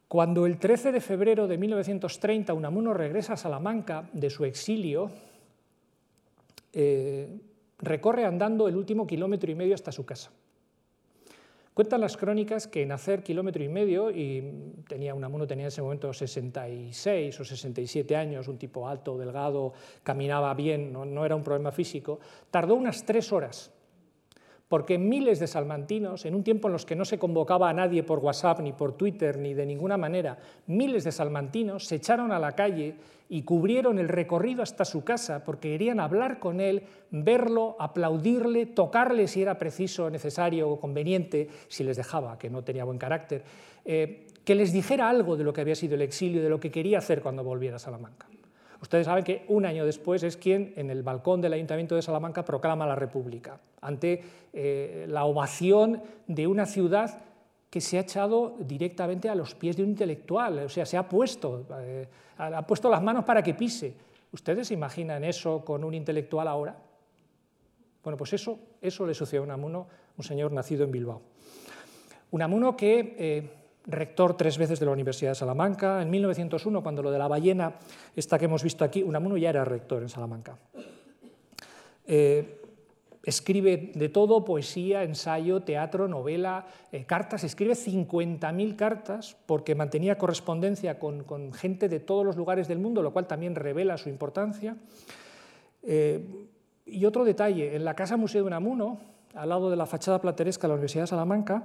[0.09, 5.11] Cuando el 13 de febrero de 1930 Unamuno regresa a Salamanca de su exilio,
[6.73, 7.41] eh,
[7.79, 10.31] recorre andando el último kilómetro y medio hasta su casa.
[11.81, 14.45] Cuentan las crónicas que en hacer kilómetro y medio, y
[14.87, 20.53] tenía Unamuno tenía en ese momento 66 o 67 años, un tipo alto, delgado, caminaba
[20.53, 23.73] bien, no, no era un problema físico, tardó unas tres horas
[24.71, 28.05] porque miles de salmantinos, en un tiempo en los que no se convocaba a nadie
[28.05, 32.39] por WhatsApp, ni por Twitter, ni de ninguna manera, miles de salmantinos se echaron a
[32.39, 32.95] la calle
[33.29, 39.27] y cubrieron el recorrido hasta su casa porque querían hablar con él, verlo, aplaudirle, tocarle
[39.27, 43.43] si era preciso, necesario o conveniente, si les dejaba, que no tenía buen carácter,
[43.85, 46.71] eh, que les dijera algo de lo que había sido el exilio, de lo que
[46.71, 48.29] quería hacer cuando volviera a Salamanca.
[48.81, 52.45] Ustedes saben que un año después es quien en el balcón del Ayuntamiento de Salamanca
[52.45, 57.23] proclama la República, ante eh, la ovación de una ciudad
[57.69, 61.09] que se ha echado directamente a los pies de un intelectual, o sea, se ha
[61.09, 63.95] puesto, eh, ha puesto las manos para que pise.
[64.33, 66.77] ¿Ustedes se imaginan eso con un intelectual ahora?
[68.03, 71.21] Bueno, pues eso, eso le sucedió a Unamuno, un señor nacido en Bilbao.
[72.31, 73.51] Unamuno que eh,
[73.87, 76.03] rector tres veces de la Universidad de Salamanca.
[76.03, 77.75] En 1901, cuando lo de la ballena,
[78.14, 80.59] esta que hemos visto aquí, Unamuno ya era rector en Salamanca.
[82.07, 82.61] Eh,
[83.23, 90.99] escribe de todo, poesía, ensayo, teatro, novela, eh, cartas, escribe 50.000 cartas porque mantenía correspondencia
[90.99, 94.77] con, gente de todos los lugares del mundo, lo cual también revela su importancia.
[95.83, 96.47] Eh,
[96.87, 98.99] Y otro detalle, en la Casa Museo de Unamuno,
[99.35, 101.62] al lado de la fachada plateresca de la Universidad de Salamanca,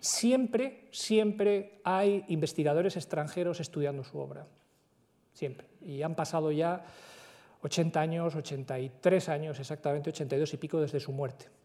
[0.00, 4.46] siempre, siempre hay investigadores extranjeros estudiando su obra.
[5.32, 5.66] Siempre.
[5.80, 6.84] Y han pasado ya
[7.62, 11.61] 80 años, 83 años exactamente, 82 y pico desde su muerte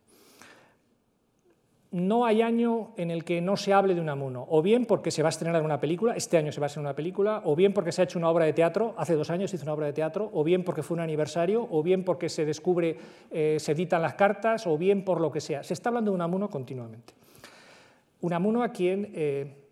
[1.91, 5.23] no hay año en el que no se hable de Unamuno, o bien porque se
[5.23, 7.73] va a estrenar una película, este año se va a estrenar una película, o bien
[7.73, 9.85] porque se ha hecho una obra de teatro, hace dos años se hizo una obra
[9.85, 12.97] de teatro, o bien porque fue un aniversario, o bien porque se descubre,
[13.31, 15.63] eh, se editan las cartas, o bien por lo que sea.
[15.63, 17.13] Se está hablando de Unamuno continuamente.
[18.21, 19.63] Unamuno a quien, eh,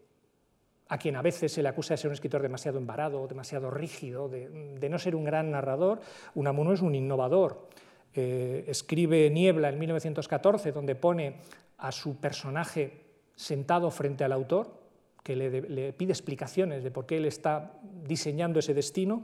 [0.87, 4.29] a quien a veces se le acusa de ser un escritor demasiado embarado, demasiado rígido,
[4.29, 5.99] de, no ser un gran narrador,
[6.35, 7.67] Unamuno es un innovador.
[8.15, 11.35] Eh, escribe Niebla en 1914, donde pone
[11.77, 13.01] a su personaje
[13.35, 14.85] sentado frente al autor,
[15.21, 17.73] que le, pide explicaciones de por qué él está
[18.07, 19.23] diseñando ese destino.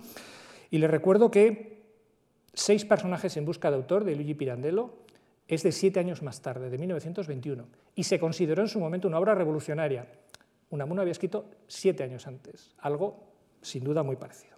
[0.70, 1.82] Y le recuerdo que
[2.54, 4.92] Seis personajes en busca de autor, de Luigi Pirandello,
[5.48, 9.20] es de siete años más tarde, de 1921, y se consideró en su momento una
[9.20, 10.06] obra revolucionaria.
[10.70, 13.24] Unamuno había escrito siete años antes, algo
[13.62, 14.51] sin duda muy parecido.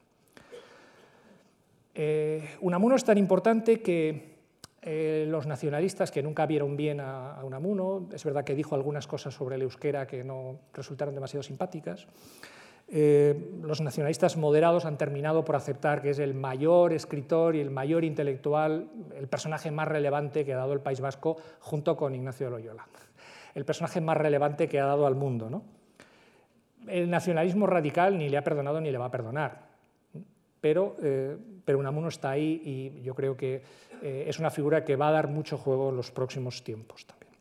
[1.96, 4.34] Eh, Unamuno es tan importante que
[4.82, 9.34] eh, los nacionalistas que nunca vieron bien a, Unamuno, es verdad que dijo algunas cosas
[9.34, 12.08] sobre el euskera que no resultaron demasiado simpáticas.
[12.90, 17.72] Eh, los nacionalistas moderados han terminado por aceptar que es el mayor escritor y el
[17.72, 22.48] mayor intelectual, el personaje más relevante que ha dado el País Vasco junto con Ignacio
[22.48, 22.86] de Loyola.
[23.56, 25.50] El personaje más relevante que ha dado al mundo.
[25.50, 25.64] ¿no?
[26.88, 29.74] El nacionalismo radical ni le ha perdonado ni le va a perdonar
[30.64, 33.62] pero, eh, pero Unamuno está ahí y yo creo que
[34.02, 37.32] eh, es una figura que va a dar mucho juego en los próximos tiempos también.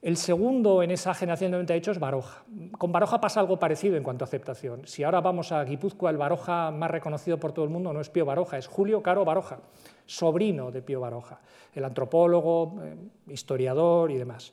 [0.00, 2.44] El segundo en esa generación de 98 es Baroja.
[2.78, 4.86] Con Baroja pasa algo parecido en cuanto a aceptación.
[4.86, 8.08] Si ahora vamos a Guipúzcoa, el Baroja más reconocido por todo el mundo no es
[8.08, 9.58] Pío Baroja, es Julio Caro Baroja,
[10.06, 11.40] sobrino de Pío Baroja,
[11.74, 12.96] el antropólogo, eh,
[13.28, 14.52] historiador y demás.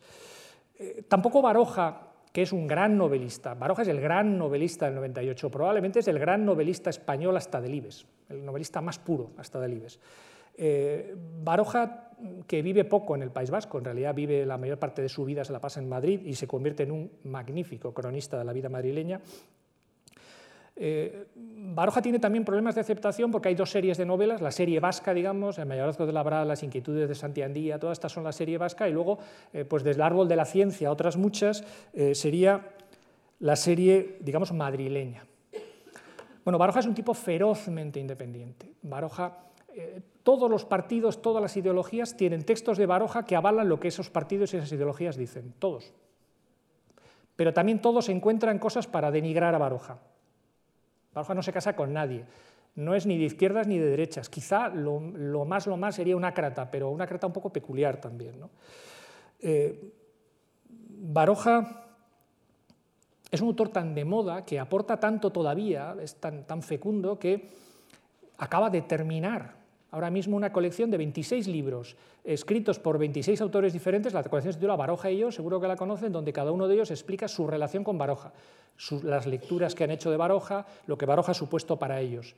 [1.08, 3.54] tampoco Baroja que es un gran novelista.
[3.54, 8.06] Baroja es el gran novelista del 98, probablemente es el gran novelista español hasta Delibes,
[8.29, 9.99] el novelista más puro hasta Delibes.
[10.57, 12.11] Eh, Baroja,
[12.47, 15.25] que vive poco en el País Vasco, en realidad vive la mayor parte de su
[15.25, 18.53] vida, se la pasa en Madrid y se convierte en un magnífico cronista de la
[18.53, 19.19] vida madrileña,
[20.77, 24.79] eh, Baroja tiene también problemas de aceptación porque hay dos series de novelas, la serie
[24.79, 28.57] vasca, digamos, El mayorazgo de Labrada, Las inquietudes de Santiandía, todas estas son la serie
[28.57, 29.19] vasca, y luego,
[29.53, 32.71] eh, pues desde el árbol de la ciencia, otras muchas, eh, sería
[33.39, 35.25] la serie, digamos, madrileña.
[36.45, 38.71] Bueno, Baroja es un tipo ferozmente independiente.
[38.84, 39.45] Baroja,
[40.21, 44.12] todos los partidos, todas las ideologías tienen textos de Baroja que avalan lo que esos
[44.12, 45.91] partidos y esas ideologías dicen, todos.
[47.36, 49.99] Pero también todos encuentran cosas para denigrar a Baroja.
[51.13, 52.25] Baroja no se casa con nadie.
[52.75, 54.29] No es ni de izquierdas ni de derechas.
[54.29, 54.99] Quizá lo,
[55.45, 58.39] más lo más sería una crata, pero una crata un poco peculiar también.
[59.39, 59.91] Eh,
[60.67, 61.85] Baroja
[63.31, 67.49] es un autor tan de moda que aporta tanto todavía, es tan, fecundo que
[68.38, 69.55] acaba de terminar
[69.91, 74.13] ahora mismo una colección de 26 libros escritos por 26 autores diferentes.
[74.13, 76.75] La colección se titula Baroja y yo, seguro que la conocen, donde cada uno de
[76.75, 78.33] ellos explica su relación con Baroja,
[79.03, 82.35] las lecturas que han hecho de Baroja, lo que Baroja ha supuesto para ellos.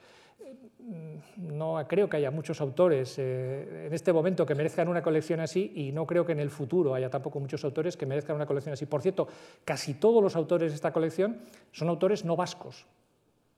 [1.35, 5.71] No creo que haya muchos autores eh, en este momento que merezcan una colección así
[5.75, 8.73] y no creo que en el futuro haya tampoco muchos autores que merezcan una colección
[8.73, 8.85] así.
[8.85, 9.27] Por cierto,
[9.65, 11.39] casi todos los autores de esta colección
[11.71, 12.85] son autores no vascos,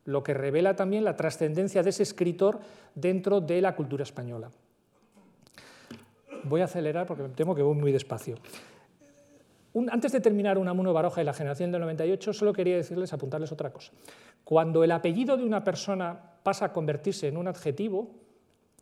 [0.06, 2.60] lo que revela también la trascendencia de ese escritor
[2.96, 4.50] dentro de la cultura española.
[6.44, 8.36] Voy a acelerar porque temo que voy muy despacio.
[9.92, 13.72] Antes de terminar Unamuno Baroja y la generación del 98, solo quería decirles, apuntarles otra
[13.72, 13.92] cosa.
[14.44, 18.12] Cuando el apellido de una persona pasa a convertirse en un adjetivo,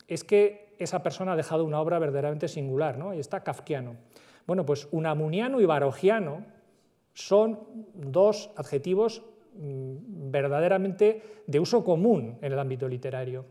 [0.08, 3.14] es que esa persona ha dejado una obra verdaderamente singular, ¿no?
[3.14, 3.96] y está kafkiano.
[4.46, 6.46] Bueno, pues unamuniano y barogiano
[7.14, 7.60] son
[7.94, 9.24] dos adjetivos
[9.58, 13.46] Mm, verdaderamente de uso común en el ámbito literario.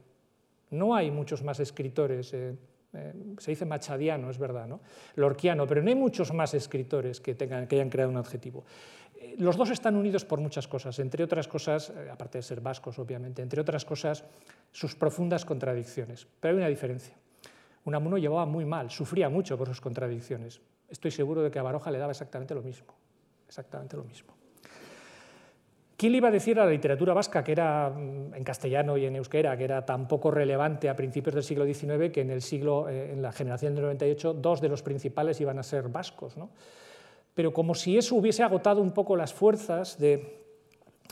[0.70, 2.54] No hay muchos más escritores, eh,
[2.92, 4.80] eh, se dice machadiano, es verdad, ¿no?
[5.14, 8.64] lorquiano, pero no hay muchos más escritores que, tengan, que hayan creado un adjetivo.
[9.16, 12.98] Eh, los dos están unidos por muchas cosas, entre otras cosas, aparte de ser vascos,
[12.98, 14.24] obviamente, entre otras cosas,
[14.72, 16.26] sus profundas contradicciones.
[16.40, 17.16] Pero hay una diferencia.
[17.84, 20.60] Unamuno llevaba muy mal, sufría mucho por sus contradicciones.
[20.88, 22.94] Estoy seguro de que a Baroja le daba exactamente lo mismo.
[23.46, 24.35] Exactamente lo mismo.
[25.96, 29.06] ¿Quién le iba a decir a la literatura vasca, que era mm, en castellano y
[29.06, 32.42] en euskera, que era tan poco relevante a principios del siglo XIX, que en, el
[32.42, 36.36] siglo, eh, en la generación del 98 dos de los principales iban a ser vascos?
[36.36, 36.50] ¿no?
[37.34, 40.42] Pero como si eso hubiese agotado un poco las fuerzas de,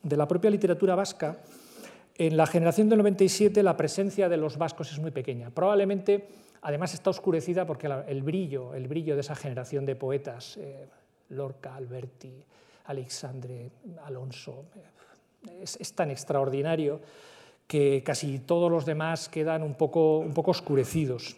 [0.02, 1.38] de la propia literatura vasca,
[2.16, 5.50] en la generación del 97 la presencia de los vascos es muy pequeña.
[5.50, 6.28] Probablemente
[6.64, 10.86] Además está oscurecida porque el brillo, el brillo de esa generación de poetas, eh,
[11.28, 12.42] Lorca, Alberti,
[12.84, 13.70] Alexandre,
[14.04, 14.66] Alonso,
[15.60, 17.00] es, tan extraordinario
[17.66, 21.36] que casi todos los demás quedan un poco, un poco oscurecidos.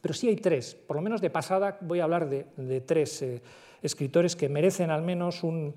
[0.00, 3.42] Pero sí hay tres, por lo menos de pasada voy a hablar de, tres eh,
[3.82, 5.74] escritores que merecen al menos un,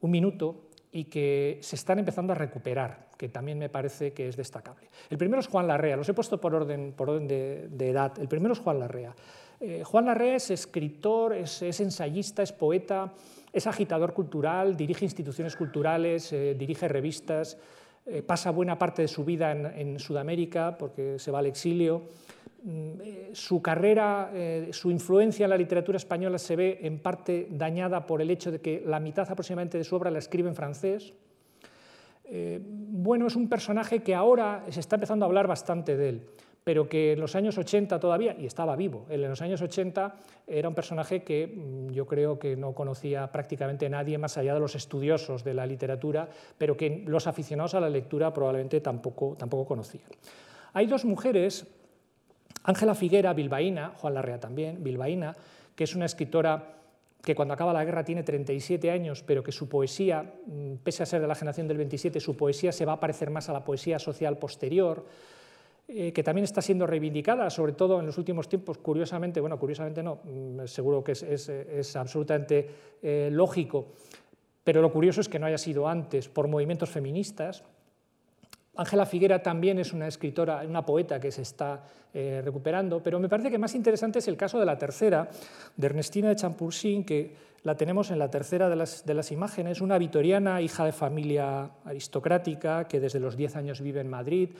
[0.00, 4.36] un minuto y que se están empezando a recuperar, que también me parece que es
[4.36, 4.88] destacable.
[5.10, 8.18] El primero es Juan Larrea, los he puesto por orden, por orden de, edad.
[8.18, 9.14] El primero es Juan Larrea.
[9.60, 13.12] Eh, Juan Larrea es escritor, es, ensayista, es poeta,
[13.58, 17.58] es agitador cultural, dirige instituciones culturales, eh, dirige revistas,
[18.06, 22.02] eh, pasa buena parte de su vida en Sudamérica porque se va al exilio.
[22.62, 24.32] Mm, eh, su carrera,
[24.70, 28.60] su influencia en la literatura española se ve en parte dañada por el hecho de
[28.60, 31.12] que la mitad aproximadamente de su obra la escribe en francés.
[32.60, 36.26] Bueno, es un personaje que ahora se está empezando a hablar bastante de él,
[36.68, 40.68] pero que en los años 80 todavía, y estaba vivo, en los años 80 era
[40.68, 44.74] un personaje que mm, yo creo que no conocía prácticamente nadie más allá de los
[44.74, 46.28] estudiosos de la literatura,
[46.58, 50.10] pero que los aficionados a la lectura probablemente tampoco, tampoco conocían.
[50.74, 51.66] Hay dos mujeres
[52.64, 55.34] Ángela Figuera, bilbaína, Juan Larrea también, bilbaína,
[55.74, 56.74] que es una escritora
[57.22, 61.06] que cuando acaba la guerra tiene 37 años, pero que su poesía, mm, pese a
[61.06, 63.64] ser de la generación del 27, su poesía se va a parecer más a la
[63.64, 65.06] poesía social posterior,
[65.90, 70.02] eh, que también está siendo reivindicada, sobre todo en los últimos tiempos, curiosamente, bueno, curiosamente
[70.02, 72.68] no, mm, seguro que es, absolutamente
[73.00, 73.86] eh, lógico,
[74.62, 77.64] pero lo curioso es que no haya sido antes por movimientos feministas,
[78.78, 81.82] Ángela Figuera también es una escritora, una poeta que se está
[82.14, 85.28] eh, recuperando, pero me parece que más interesante es el caso de la tercera,
[85.76, 89.80] de Ernestina de Champursin, que la tenemos en la tercera de las, de las imágenes,
[89.80, 94.50] una vitoriana, hija de familia aristocrática, que desde los 10 años vive en Madrid,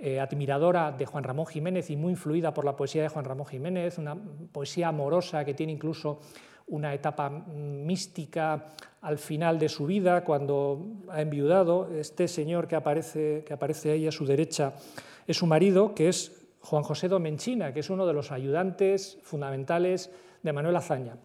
[0.00, 3.46] eh, admiradora de Juan Ramón Jiménez y muy influida por la poesía de Juan Ramón
[3.46, 4.16] Jiménez, una
[4.52, 6.20] poesía amorosa que tiene incluso
[6.68, 8.66] una etapa mística
[9.00, 11.88] al final de su vida, cuando ha enviudado.
[11.92, 14.74] Este señor que aparece, que aparece ahí a su derecha
[15.26, 20.12] es su marido, que es Juan José Domenchina, que es uno de los ayudantes fundamentales
[20.42, 21.16] de Manuel Azaña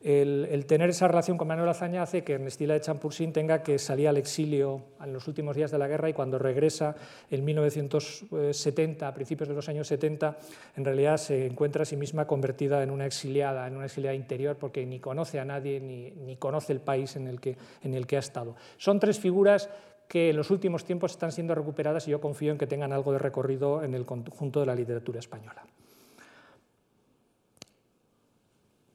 [0.00, 4.08] el, tener esa relación con Manuel Azaña hace que Ernestina de Champursin tenga que salir
[4.08, 6.94] al exilio en los últimos días de la guerra y cuando regresa
[7.30, 10.38] en 1970, a principios de los años 70,
[10.76, 14.56] en realidad se encuentra a sí misma convertida en una exiliada, en una exiliada interior,
[14.56, 18.54] porque ni conoce a nadie ni, conoce el país en el que ha estado.
[18.76, 19.68] Son tres figuras
[20.08, 23.12] que en los últimos tiempos están siendo recuperadas y yo confío en que tengan algo
[23.12, 25.64] de recorrido en el conjunto de la literatura española.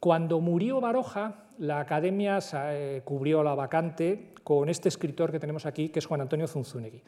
[0.04, 5.88] Cuando murió Baroja, la academia eh, cubrió la vacante con este escritor que tenemos aquí,
[5.88, 7.02] que es Juan Antonio Zunzunegui.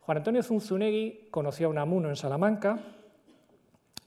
[0.00, 2.76] Juan Antonio Zunzunegui conoció a Unamuno en Salamanca.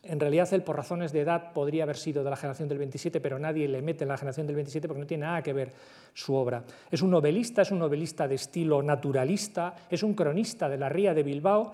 [0.03, 3.21] En realidad, él, por razones de edad, podría haber sido de la generación del 27,
[3.21, 5.71] pero nadie le mete en la generación del 27 porque no tiene nada que ver
[6.13, 6.65] su obra.
[6.91, 11.13] Es un novelista, es un novelista de estilo naturalista, es un cronista de la Ría
[11.13, 11.71] de Bilbao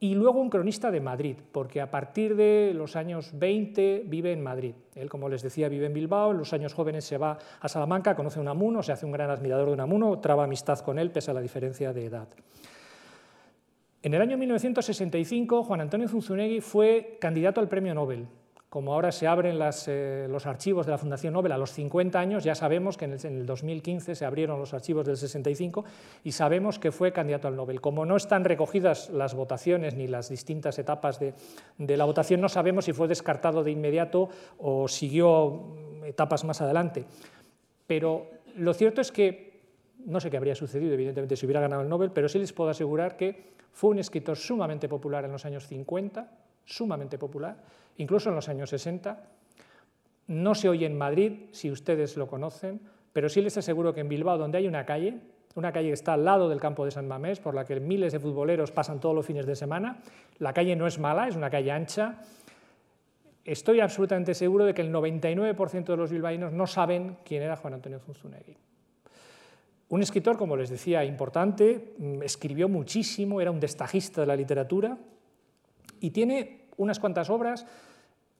[0.00, 4.42] y luego un cronista de Madrid, porque a partir de los años 20 vive en
[4.42, 4.74] Madrid.
[4.94, 8.14] Él, como les decía, vive en Bilbao, en los años jóvenes se va a Salamanca,
[8.14, 11.30] conoce a Unamuno, se hace un gran admirador de Unamuno, traba amistad con él pese
[11.30, 12.28] a la diferencia de edad.
[14.02, 18.26] En el año 1965, Juan Antonio Zunzunegui fue candidato al Premio Nobel
[18.74, 19.56] como ahora se abren
[19.86, 23.12] eh, los archivos de la Fundación Nobel a los 50 años, ya sabemos que en
[23.12, 25.84] el, 2015 se abrieron los archivos del 65
[26.24, 27.80] y sabemos que fue candidato al Nobel.
[27.80, 31.34] Como no están recogidas las votaciones ni las distintas etapas de,
[31.78, 37.04] de la votación, no sabemos si fue descartado de inmediato o siguió etapas más adelante.
[37.86, 39.62] Pero lo cierto es que
[40.04, 42.70] no sé qué habría sucedido, evidentemente, si hubiera ganado el Nobel, pero sí les puedo
[42.70, 46.28] asegurar que fue un escritor sumamente popular en los años 50,
[46.64, 49.22] sumamente popular, incluso en los años 60.
[50.26, 52.80] No se oye en Madrid, si ustedes lo conocen,
[53.12, 55.20] pero sí les aseguro que en Bilbao, donde hay una calle,
[55.54, 58.12] una calle que está al lado del campo de San Mamés, por la que miles
[58.12, 60.00] de futboleros pasan todos los fines de semana,
[60.38, 62.20] la calle no es mala, es una calle ancha,
[63.44, 67.74] estoy absolutamente seguro de que el 99% de los bilbaínos no saben quién era Juan
[67.74, 68.56] Antonio Zunzunegui.
[69.90, 74.98] Un escritor, como les decía, importante, mm, escribió muchísimo, era un destajista de la literatura
[76.00, 77.66] y tiene unas cuantas obras,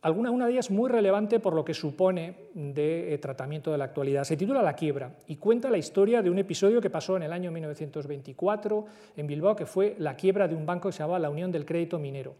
[0.05, 3.85] alguna una de ellas muy relevante por lo que supone de eh, tratamiento de la
[3.85, 4.24] actualidad.
[4.24, 7.32] Se titula La quiebra y cuenta la historia de un episodio que pasó en el
[7.32, 8.85] año 1924
[9.16, 11.64] en Bilbao, que fue la quiebra de un banco que se llamaba la Unión del
[11.64, 12.35] Crédito Minero.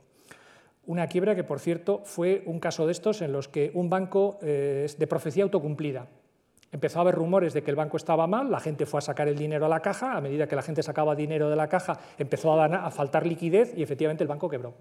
[0.87, 4.39] Una quiebra que, por cierto, fue un caso de estos en los que un banco
[4.43, 6.07] eh, de profecía autocumplida.
[6.71, 9.27] Empezó a haber rumores de que el banco estaba mal, la gente fue a sacar
[9.27, 11.99] el dinero a la caja, a medida que la gente sacaba dinero de la caja
[12.19, 14.75] empezó a, a faltar liquidez y efectivamente el banco quebró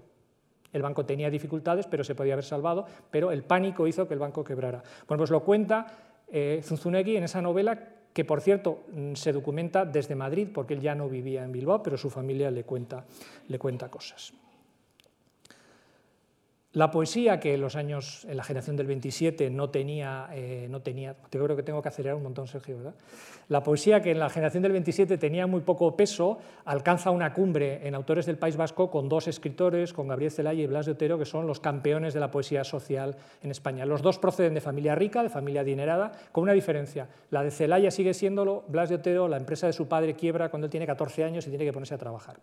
[0.74, 4.20] El banco tenía dificultades, pero se podía haber salvado, pero el pánico hizo que el
[4.20, 4.84] banco quebrara.
[5.08, 5.86] Bueno, pues lo cuenta
[6.28, 7.80] eh, Zunzunegui en esa novela
[8.12, 11.82] que, por cierto, mm, se documenta desde Madrid, porque él ya no vivía en Bilbao,
[11.82, 13.06] pero su familia le cuenta,
[13.48, 14.34] le cuenta cosas.
[16.74, 20.82] La poesía que en los años, en la generación del 27 no tenía, eh, no
[20.82, 22.96] tenía, creo que tengo que acelerar un montón, Sergio, ¿verdad?
[23.48, 27.88] La poesía que en la generación del 27 tenía muy poco peso, alcanza una cumbre
[27.88, 31.20] en autores del País Vasco con dos escritores, con Gabriel Celaya y Blas de Otero,
[31.20, 33.86] que son los campeones de la poesía social en España.
[33.86, 37.08] Los dos proceden de familia rica, de familia adinerada, con una diferencia.
[37.30, 40.66] La de Celaya sigue siéndolo, Blas de Otero, la empresa de su padre quiebra cuando
[40.66, 42.40] él tiene 14 años y tiene que ponerse a trabajar.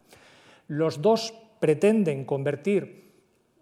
[0.68, 3.09] Los dos pretenden convertir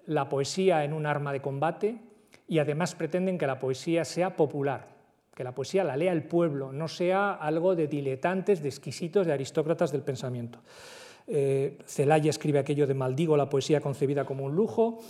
[0.08, 1.98] la poesía en un arma de combate
[2.48, 4.88] y además pretenden que la poesía sea popular,
[5.34, 9.34] que la poesía la lea el pueblo, no sea algo de diletantes, de exquisitos, de
[9.34, 10.60] aristócratas del pensamiento.
[11.26, 15.00] Eh, Celaya escribe aquello de maldigo la poesía concebida como un lujo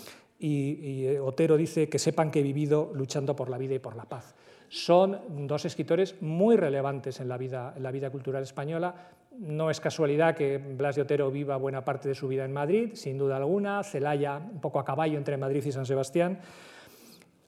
[0.41, 0.49] y,
[0.83, 4.05] y Otero dice que sepan que he vivido luchando por la vida y por la
[4.05, 4.35] paz
[4.69, 8.95] son dos escritores muy relevantes en la, vida, en la vida cultural española.
[9.39, 12.91] No es casualidad que Blas de Otero viva buena parte de su vida en Madrid,
[12.95, 16.41] sin duda alguna, Celaya un poco a caballo entre Madrid y San Sebastián.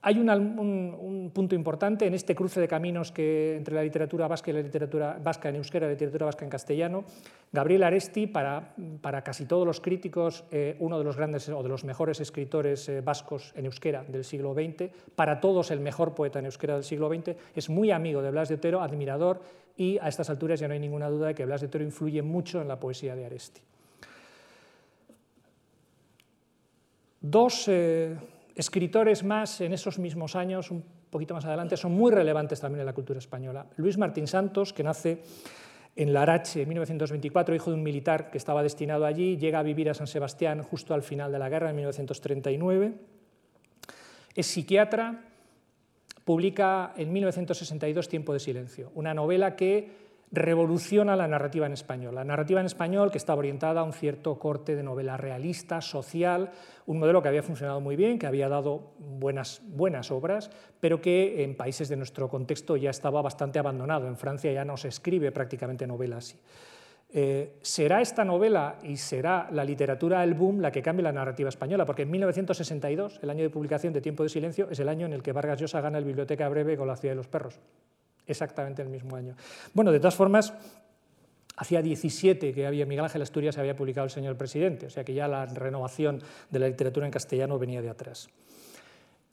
[0.03, 4.55] Hay un, punto importante en este cruce de caminos que, entre la literatura vasca y
[4.55, 7.05] la literatura vasca en euskera la literatura vasca en castellano.
[7.53, 11.69] Gabriel Aresti, para, para casi todos los críticos, eh, uno de los grandes o de
[11.69, 16.39] los mejores escritores eh, vascos en euskera del siglo XX, para todos el mejor poeta
[16.39, 19.43] en euskera del siglo XX, es muy amigo de Blas de Otero, admirador,
[19.77, 22.23] y a estas alturas ya no hay ninguna duda de que Blas de Otero influye
[22.23, 23.61] mucho en la poesía de Aresti.
[27.21, 27.69] Dos.
[27.69, 28.17] Eh,
[28.55, 32.87] escritores más en esos mismos años, un poquito más adelante, son muy relevantes también en
[32.87, 33.67] la cultura española.
[33.77, 35.23] Luis Martín Santos, que nace
[35.97, 39.91] en Larache en 1924, hijo de un militar que estaba destinado allí, llega a vivir
[39.91, 42.95] a San Sebastián justo al final de la guerra, en 1939.
[44.35, 45.25] Es psiquiatra,
[46.25, 52.15] publica en 1962 Tiempo de Silencio, una novela que revoluciona la narrativa en español.
[52.15, 56.51] La narrativa en español que estaba orientada a un cierto corte de novela realista, social,
[56.87, 61.43] un modelo que había funcionado muy bien, que había dado buenas, buenas obras, pero que
[61.43, 64.07] en países de nuestro contexto ya estaba bastante abandonado.
[64.07, 66.39] En Francia ya no se escribe prácticamente novela así.
[67.13, 71.49] Eh, será esta novela y será la literatura el boom la que cambie la narrativa
[71.49, 75.07] española, porque en 1962, el año de publicación de Tiempo de Silencio, es el año
[75.07, 77.59] en el que Vargas Llosa gana el Biblioteca Breve con La ciudad de los perros
[78.33, 79.35] exactamente el mismo año.
[79.75, 80.53] Bueno, de todas formas,
[81.57, 85.15] hacía 17 que había Miguel Ángel Asturias había publicado El Señor Presidente, o sea que
[85.15, 88.29] ya la renovación de la literatura en castellano venía de atrás.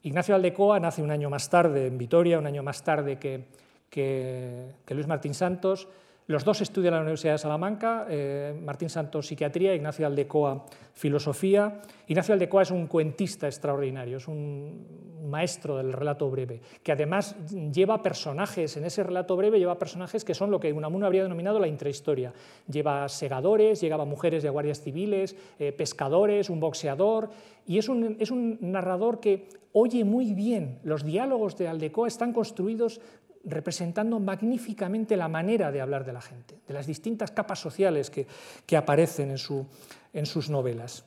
[0.02, 3.44] Ignacio Aldecoa nace un año más tarde en Vitoria, un año más tarde que,
[3.90, 5.88] que Luis Martín Santos,
[6.28, 11.80] los dos estudian en la Universidad de Salamanca, eh, Martín Santos psiquiatría, Ignacio Aldecoa filosofía.
[12.06, 17.34] Ignacio Aldecoa es un cuentista extraordinario, es un maestro del relato breve, que además
[17.72, 21.58] lleva personajes, en ese relato breve lleva personajes que son lo que Unamuno habría denominado
[21.58, 22.32] la intrahistoria.
[22.70, 27.30] Lleva segadores, lleva mujeres de guardias civiles, eh, pescadores, un boxeador,
[27.66, 30.78] y es un, es un narrador que oye muy bien.
[30.82, 33.00] Los diálogos de Aldecoa están construidos
[33.44, 38.76] representando magníficamente la manera de hablar de la gente, de las distintas capas sociales que,
[38.76, 39.66] aparecen en, su,
[40.12, 41.04] en, sus novelas.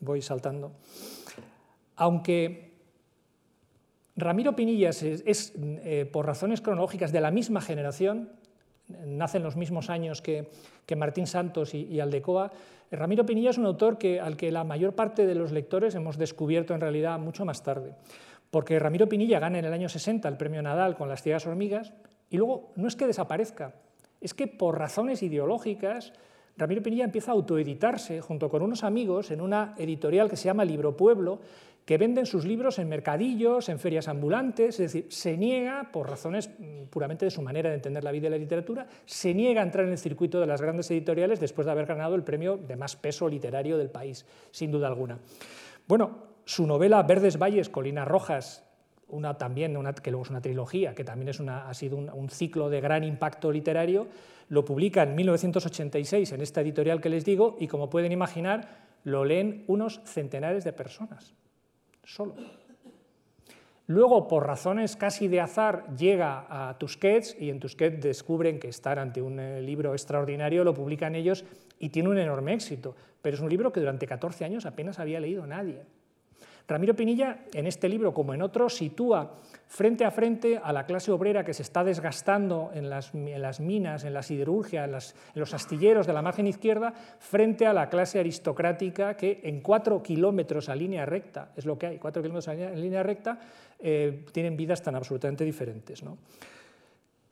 [0.00, 0.72] Voy saltando.
[1.96, 2.68] Aunque
[4.16, 8.30] Ramiro Pinillas es, eh, por razones cronológicas de la misma generación,
[9.06, 10.48] nace en los mismos años que,
[10.96, 12.50] Martín Santos y, Aldecoa,
[12.90, 16.16] Ramiro Pinilla es un autor que, al que la mayor parte de los lectores hemos
[16.16, 17.94] descubierto en realidad mucho más tarde.
[18.50, 21.92] Porque Ramiro Pinilla gana en el año 60 el premio Nadal con Las ciegas hormigas
[22.30, 23.74] y luego no es que desaparezca,
[24.20, 26.12] es que por razones ideológicas
[26.58, 30.64] Ramiro Pinilla empieza a autoeditarse junto con unos amigos en una editorial que se llama
[30.64, 31.38] Libro Pueblo,
[31.84, 36.50] que venden sus libros en mercadillos, en ferias ambulantes, es decir, se niega, por razones
[36.50, 39.64] mm, puramente de su manera de entender la vida y la literatura, se niega a
[39.64, 42.76] entrar en el circuito de las grandes editoriales después de haber ganado el premio de
[42.76, 45.18] más peso literario del país, sin duda alguna.
[45.86, 48.64] Bueno, su novela Verdes Valles, Colinas Rojas,
[49.08, 52.70] una, también que luego es una trilogía, que también es una, ha sido un, ciclo
[52.70, 54.06] de gran impacto literario,
[54.48, 58.66] lo publica en 1986 en esta editorial que les digo y como pueden imaginar
[59.04, 61.34] lo leen unos centenares de personas,
[62.02, 62.34] solo.
[63.86, 68.98] Luego, por razones casi de azar, llega a Tusquets y en Tusquets descubren que están
[68.98, 71.44] ante un eh, libro extraordinario, lo publican ellos
[71.78, 75.20] y tiene un enorme éxito, pero es un libro que durante 14 años apenas había
[75.20, 75.82] leído nadie.
[76.68, 79.32] Ramiro Pinilla, en este libro, como en otros, sitúa
[79.66, 84.12] frente a frente a la clase obrera que se está desgastando en las, minas, en
[84.12, 89.40] la siderurgia, en, los astilleros de la margen izquierda, frente a la clase aristocrática que
[89.44, 93.38] en cuatro kilómetros a línea recta, es lo que hay, cuatro kilómetros en línea recta,
[93.78, 96.02] eh, tienen vidas tan absolutamente diferentes.
[96.02, 96.18] ¿no?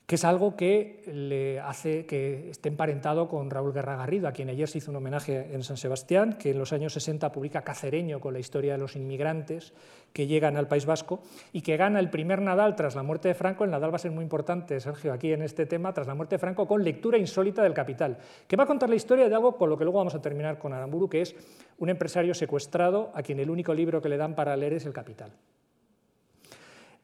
[0.07, 4.47] Que es algo que le hace que esté emparentado con Raúl Guerra Garrido, a quien
[4.47, 8.21] ayer se hizo un homenaje en San Sebastián, que en los años 60 publica Cacereño
[8.21, 9.73] con la historia de los inmigrantes
[10.13, 11.19] que llegan al País Vasco
[11.51, 13.65] y que gana el primer Nadal tras la muerte de Franco.
[13.65, 16.35] El Nadal va a ser muy importante, Sergio, aquí en este tema, tras la muerte
[16.35, 19.57] de Franco, con lectura insólita del Capital, que va a contar la historia de algo
[19.57, 21.35] con lo que luego vamos a terminar con Aramburu, que es
[21.79, 24.93] un empresario secuestrado a quien el único libro que le dan para leer es El
[24.93, 25.33] Capital.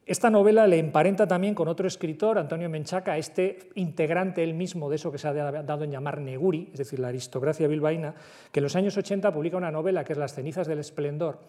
[0.06, 4.98] Esta novela le emparenta también con otro escritor, Antonio Menchaca, este integrante él mismo de
[4.98, 8.14] eso que se ha dado en llamar Neguri, es decir, la aristocracia bilbaína,
[8.52, 11.40] que en los años 80 publica una novela que es Las cenizas del esplendor,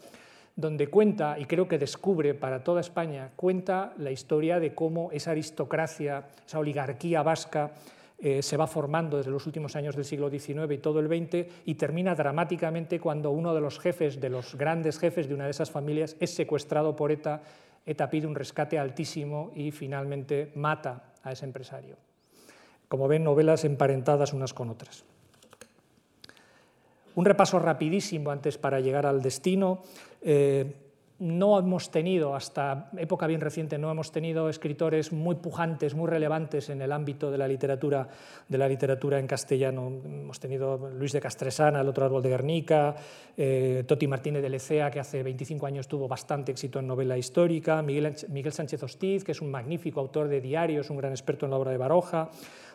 [0.54, 5.32] donde cuenta, y creo que descubre para toda España, cuenta la historia de cómo esa
[5.32, 7.72] aristocracia, esa oligarquía vasca,
[8.16, 11.46] eh, se va formando desde los últimos años del siglo XIX y todo el XX
[11.64, 15.50] y termina dramáticamente cuando uno de los jefes, de los grandes jefes de una de
[15.50, 17.42] esas familias, es secuestrado por ETA
[17.86, 21.96] ETA pide un rescate altísimo y finalmente mata a ese empresario.
[22.88, 25.04] Como ven, novelas emparentadas unas con otras.
[27.14, 29.82] Un repaso rapidísimo antes para llegar al destino.
[30.20, 30.83] Eh,
[31.20, 36.70] no hemos tenido, hasta época bien reciente, no hemos tenido escritores muy pujantes, muy relevantes
[36.70, 38.08] en el ámbito de la literatura,
[38.48, 39.86] de la literatura en castellano.
[40.04, 42.96] Hemos tenido Luis de Castresana, El otro árbol de Guernica,
[43.36, 47.80] eh, Toti Martínez de Lecea, que hace 25 años tuvo bastante éxito en novela histórica,
[47.80, 51.50] Miguel, Miguel Sánchez Hostiz, que es un magnífico autor de diarios, un gran experto en
[51.52, 52.30] la obra de Baroja,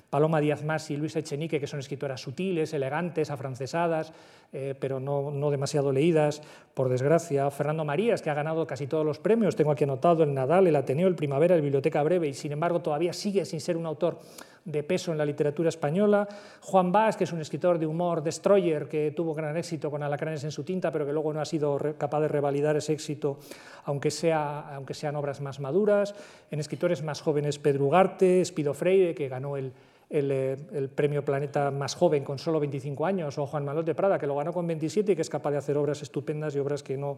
[0.09, 4.11] Paloma Díaz Mas y Luis Echenique, que son escritoras sutiles, elegantes, afrancesadas,
[4.51, 6.41] eh, pero no, demasiado leídas,
[6.73, 7.49] por desgracia.
[7.51, 10.75] Fernando Marías, que ha ganado casi todos los premios, tengo aquí anotado el Nadal, el
[10.75, 14.17] Ateneo, el Primavera, el Biblioteca Breve, y sin embargo todavía sigue sin ser un autor
[14.65, 16.27] de peso en la literatura española.
[16.61, 20.43] Juan Bas, que es un escritor de humor destroyer, que tuvo gran éxito con Alacranes
[20.43, 23.39] en su tinta, pero que luego no ha sido capaz de revalidar ese éxito,
[23.85, 26.15] aunque, sea, aunque sean obras más maduras.
[26.51, 29.73] En escritores más jóvenes, Pedro Ugarte, Espido Freire, que ganó el
[30.11, 34.17] eh, el, premio Planeta más joven con solo 25 años, o Juan Manuel de Prada,
[34.17, 36.81] que lo ganó con 27 y que es capaz de hacer obras estupendas y obras
[36.81, 37.17] que no,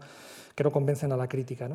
[0.53, 1.69] que no convencen a la crítica.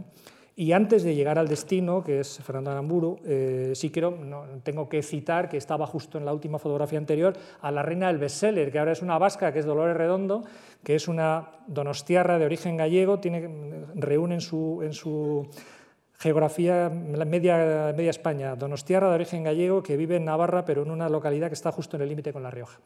[0.59, 4.89] Y antes de llegar al destino, que es Fernando Aramburu, eh, sí quiero, no, tengo
[4.89, 8.71] que citar, que estaba justo en la última fotografía anterior, a la reina del bestseller,
[8.71, 10.45] que ahora es una vasca, que es Dolores Redondo,
[10.83, 13.49] que es una donostiarra de origen gallego, tiene,
[13.95, 15.49] reúne en su, en su
[16.19, 21.49] Geografía, media, España, Donostiarra de origen gallego, que vive en Navarra, pero en una localidad
[21.49, 22.81] que está justo en el límite con La Rioja.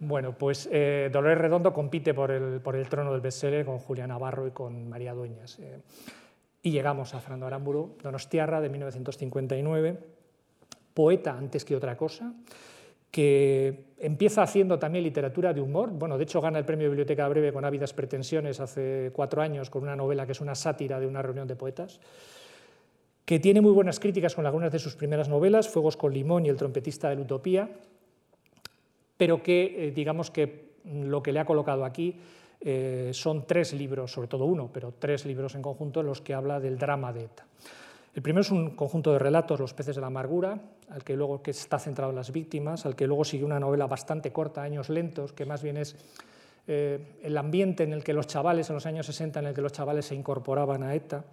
[0.00, 4.06] Bueno, pues eh, Dolores Redondo compite por el, por el, trono del bestseller con Julia
[4.06, 5.58] Navarro y con María Dueñas.
[5.58, 5.78] Eh.
[6.62, 9.98] y llegamos a Fernando Aramburu, Donostiarra, de 1959,
[10.94, 12.32] poeta antes que otra cosa,
[13.10, 15.90] que empieza haciendo también literatura de humor.
[15.90, 19.82] Bueno, de hecho gana el premio Biblioteca Breve con ávidas pretensiones hace cuatro años con
[19.82, 22.00] una novela que es una sátira de una reunión de poetas
[23.24, 26.50] que tiene muy buenas críticas con algunas de sus primeras novelas, Fuegos con Limón y
[26.50, 27.70] El trompetista de la utopía,
[29.16, 32.20] pero que eh, digamos que lo que le ha colocado aquí
[32.60, 36.34] eh, son tres libros, sobre todo uno, pero tres libros en conjunto en los que
[36.34, 37.46] habla del drama de ETA.
[38.14, 41.42] El primero es un conjunto de relatos, Los peces de la amargura, al que luego
[41.42, 44.88] que está centrado en las víctimas, al que luego sigue una novela bastante corta, Años
[44.88, 45.96] lentos, que más bien es
[46.68, 49.62] eh, el ambiente en el que los chavales, en los años 60, en el que
[49.62, 51.24] los chavales se incorporaban a ETA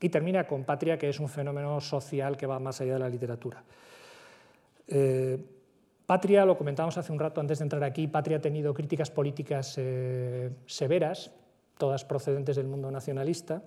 [0.00, 3.08] y termina con Patria, que es un fenómeno social que va más allá de la
[3.08, 3.62] literatura.
[4.86, 5.38] Eh,
[6.06, 9.74] Patria, lo comentábamos hace un rato antes de entrar aquí, Patria ha tenido críticas políticas
[9.76, 11.30] eh, severas,
[11.76, 13.62] todas procedentes del mundo nacionalista,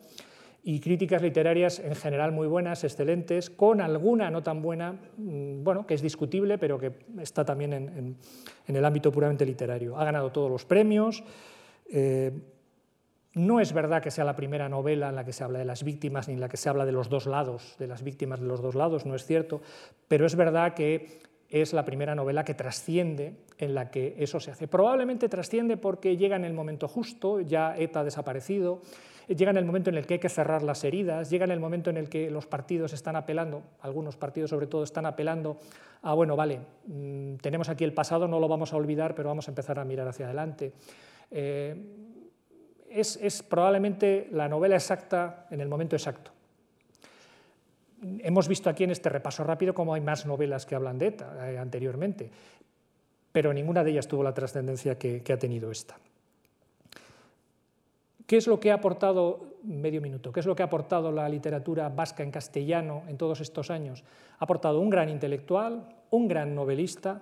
[0.64, 5.88] y críticas literarias en general muy buenas, excelentes, con alguna no tan buena, mm, bueno,
[5.88, 8.18] que es discutible, pero que está también en,
[8.68, 9.98] el ámbito puramente literario.
[9.98, 11.24] Ha ganado todos los premios.
[11.92, 12.32] Eh,
[13.34, 15.84] no es verdad que sea la primera novela en la que se habla de las
[15.84, 18.48] víctimas ni en la que se habla de los dos lados, de las víctimas de
[18.48, 19.62] los dos lados, no es cierto,
[20.08, 24.52] pero es verdad que es la primera novela que trasciende en la que eso se
[24.52, 24.68] hace.
[24.68, 28.82] Probablemente trasciende porque llega en el momento justo, ya ETA ha desaparecido,
[29.28, 31.60] llega en el momento en el que hay que cerrar las heridas, llega en el
[31.60, 35.58] momento en el que los partidos están apelando, algunos partidos sobre todo están apelando
[36.02, 39.48] a, bueno, vale, mm, tenemos aquí el pasado, no lo vamos a olvidar, pero vamos
[39.48, 40.74] a empezar a mirar hacia adelante.
[41.30, 41.76] Eh,
[42.94, 46.32] es, probablemente la novela exacta en el momento exacto.
[48.20, 51.52] Hemos visto aquí en este repaso rápido cómo hay más novelas que hablan de ETA
[51.52, 52.32] eh, anteriormente,
[53.32, 55.98] pero ninguna de ellas tuvo la trascendencia que, ha tenido esta.
[58.26, 61.30] ¿Qué es lo que ha aportado, medio minuto, qué es lo que ha aportado la
[61.30, 64.04] literatura vasca en castellano en todos estos años?
[64.40, 67.22] Ha aportado un gran intelectual, un gran novelista,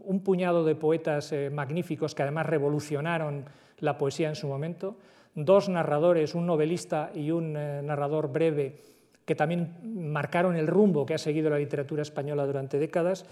[0.00, 3.44] un puñado de poetas eh, magníficos que además revolucionaron
[3.80, 4.96] la poesía en su momento,
[5.34, 8.76] dos narradores, un novelista y un eh, narrador breve
[9.24, 9.76] que también
[10.10, 13.26] marcaron el rumbo que ha seguido la literatura española durante décadas.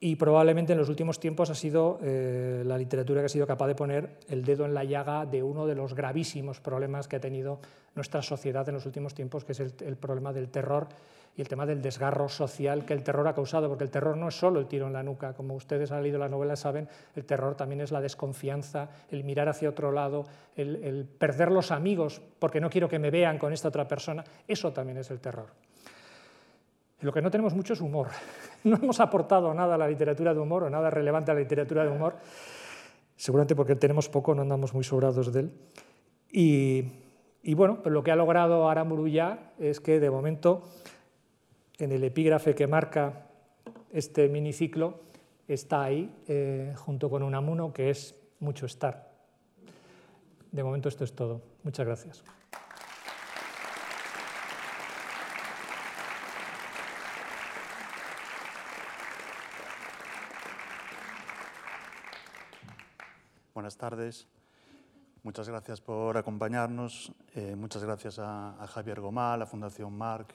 [0.00, 3.66] Y probablemente en los últimos tiempos ha sido eh, la literatura que ha sido capaz
[3.66, 7.20] de poner el dedo en la llaga de uno de los gravísimos problemas que ha
[7.20, 7.58] tenido
[7.96, 10.88] nuestra sociedad en los últimos tiempos, que es el problema del terror
[11.38, 14.26] y el tema del desgarro social que el terror ha causado, porque el terror no
[14.26, 17.24] es solo el tiro en la nuca, como ustedes han leído la novela saben, el
[17.24, 20.26] terror también es la desconfianza, el mirar hacia otro lado,
[20.56, 24.72] el, perder los amigos porque no quiero que me vean con esta otra persona, eso
[24.72, 25.46] también es el terror.
[27.02, 28.08] lo que no tenemos mucho es humor.
[28.64, 31.84] No hemos aportado nada a la literatura de humor o nada relevante a la literatura
[31.84, 32.16] de humor,
[33.14, 35.52] seguramente porque tenemos poco, no andamos muy sobrados de él.
[36.32, 36.84] Y,
[37.44, 40.64] y bueno, lo que ha logrado Aramburu ya es que de momento
[41.78, 43.26] en el epígrafe que marca
[43.92, 45.00] este miniciclo
[45.46, 49.12] está ahí, eh, junto con un amuno, que es mucho estar.
[50.50, 51.42] De momento esto es todo.
[51.62, 52.24] Muchas gracias.
[63.54, 64.28] Buenas tardes.
[65.22, 67.12] Muchas gracias por acompañarnos.
[67.34, 70.32] Eh, muchas gracias a, Javier Gomá, a Fundación Marc,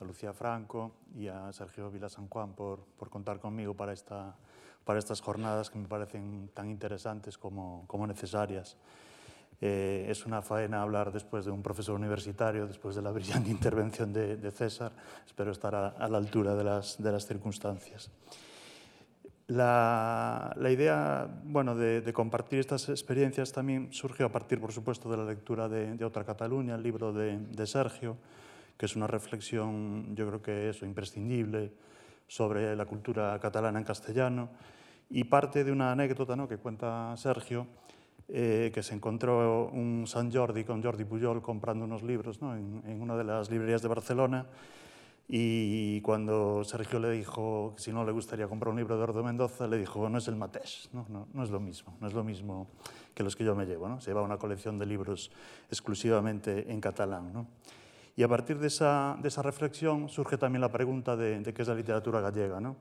[0.00, 4.36] a Lucía Franco y a Sergio Vila San Juan por, por contar conmigo para, esta,
[4.84, 8.76] para estas jornadas que me parecen tan interesantes como, como necesarias.
[9.60, 14.12] Eh, es una faena hablar después de un profesor universitario, después de la brillante intervención
[14.12, 14.92] de, César.
[15.26, 18.10] Espero estar a, la altura de las, de las circunstancias.
[19.48, 25.16] La, la idea bueno, de, compartir estas experiencias también surgió a partir, por supuesto, de
[25.16, 28.18] la lectura de, Otra Cataluña, el libro de Sergio,
[28.78, 31.72] que es una reflexión, yo creo que es imprescindible,
[32.28, 34.50] sobre la cultura catalana en castellano,
[35.10, 36.46] y parte de una anécdota ¿no?
[36.46, 37.66] que cuenta Sergio,
[38.28, 42.54] eh, que se encontró un San Jordi con Jordi Pujol comprando unos libros ¿no?
[42.54, 44.46] en, en, una de las librerías de Barcelona,
[45.30, 49.22] y cuando Sergio le dijo que si no le gustaría comprar un libro de Eduardo
[49.22, 52.14] Mendoza, le dijo, no es el Mateix, no, no, no es lo mismo, no es
[52.14, 52.68] lo mismo
[53.14, 54.00] que los que yo me llevo.
[54.00, 55.30] Se lleva una colección de libros
[55.70, 57.46] exclusivamente en catalán.
[58.18, 61.62] Y a partir de esa, de esa reflexión surge también la pregunta de, de, qué
[61.62, 62.58] es la literatura gallega.
[62.58, 62.74] ¿no?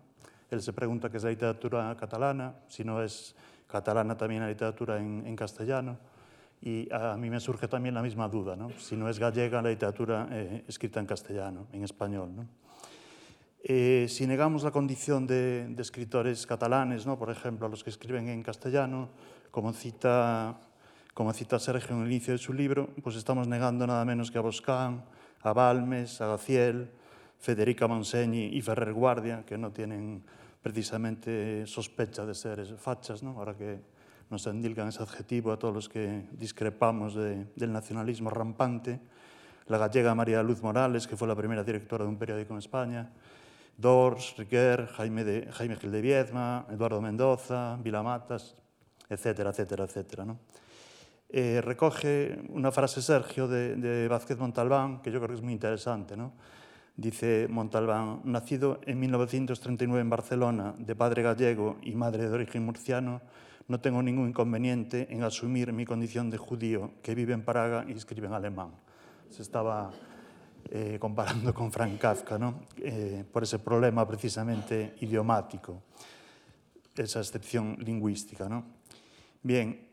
[0.49, 3.35] Él se pregunta qué es la literatura catalana, si no es
[3.67, 5.99] catalana también la literatura en, en castellano.
[6.59, 8.71] Y a mí me surge también la misma duda, ¿no?
[8.79, 12.35] si no es gallega la literatura eh, escrita en castellano, en español.
[12.35, 12.47] ¿no?
[13.63, 17.15] Eh, si negamos la condición de, de escritores catalanes, ¿no?
[17.15, 19.09] por ejemplo, a los que escriben en castellano,
[19.51, 20.57] como cita,
[21.13, 24.39] como cita Sergio en el inicio de su libro, pues estamos negando nada menos que
[24.39, 25.03] a Boscán,
[25.41, 26.89] a Balmes, a Gaciel,
[27.39, 30.23] Federica Monseñi y Ferrer Guardia, que no tienen
[30.61, 33.37] precisamente sospecha de ser fachas, ¿no?
[33.37, 33.79] ahora que
[34.29, 38.99] nos endilgan ese adjetivo a todos los que discrepamos de, del nacionalismo rampante,
[39.67, 43.09] la gallega María Luz Morales, que fue la primera directora de un periódico en España,
[43.77, 48.55] Dors, Riquer, Jaime, de, Jaime Gil de Viedma, Eduardo Mendoza, Vilamatas,
[49.07, 50.25] etcétera, etcétera, etcétera.
[50.25, 50.39] ¿no?
[51.29, 56.15] Eh, recoge una frase Sergio de, Vázquez Montalbán, que yo creo que es muy interesante.
[56.15, 56.31] ¿no?
[56.95, 63.21] Dice Montalbán, nacido en 1939 en Barcelona, de padre gallego y madre de origen murciano,
[63.67, 67.91] no tengo ningún inconveniente en asumir mi condición de judío que vive en Praga y
[67.91, 68.71] escribe en alemán.
[69.29, 69.91] Se estaba
[70.71, 72.61] eh, comparando con Frank Kafka, ¿no?
[72.77, 75.83] eh, por ese problema precisamente idiomático,
[76.95, 78.49] esa excepción lingüística.
[78.49, 78.63] ¿no?
[79.43, 79.86] Bien,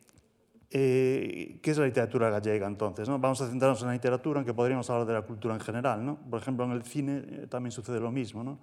[0.77, 3.09] Eh, ¿Qué es la literatura gallega entonces?
[3.09, 3.17] ¿no?
[3.21, 6.05] Vamos a centrarnos en la literatura, aunque podríamos hablar de la cultura en general.
[6.05, 6.17] ¿no?
[6.17, 8.43] Por ejemplo, en el cine eh, también sucede lo mismo.
[8.43, 8.59] ¿no?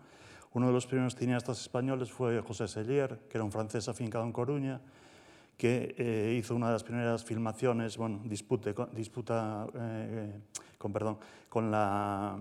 [0.51, 4.33] Uno de los primeros cineastas españoles fue José Sellier, que era un francés afincado en
[4.33, 4.81] Coruña,
[5.55, 10.33] que eh, hizo una de las primeras filmaciones, bueno, dispute, disputa eh,
[10.77, 12.37] con, perdón, con la,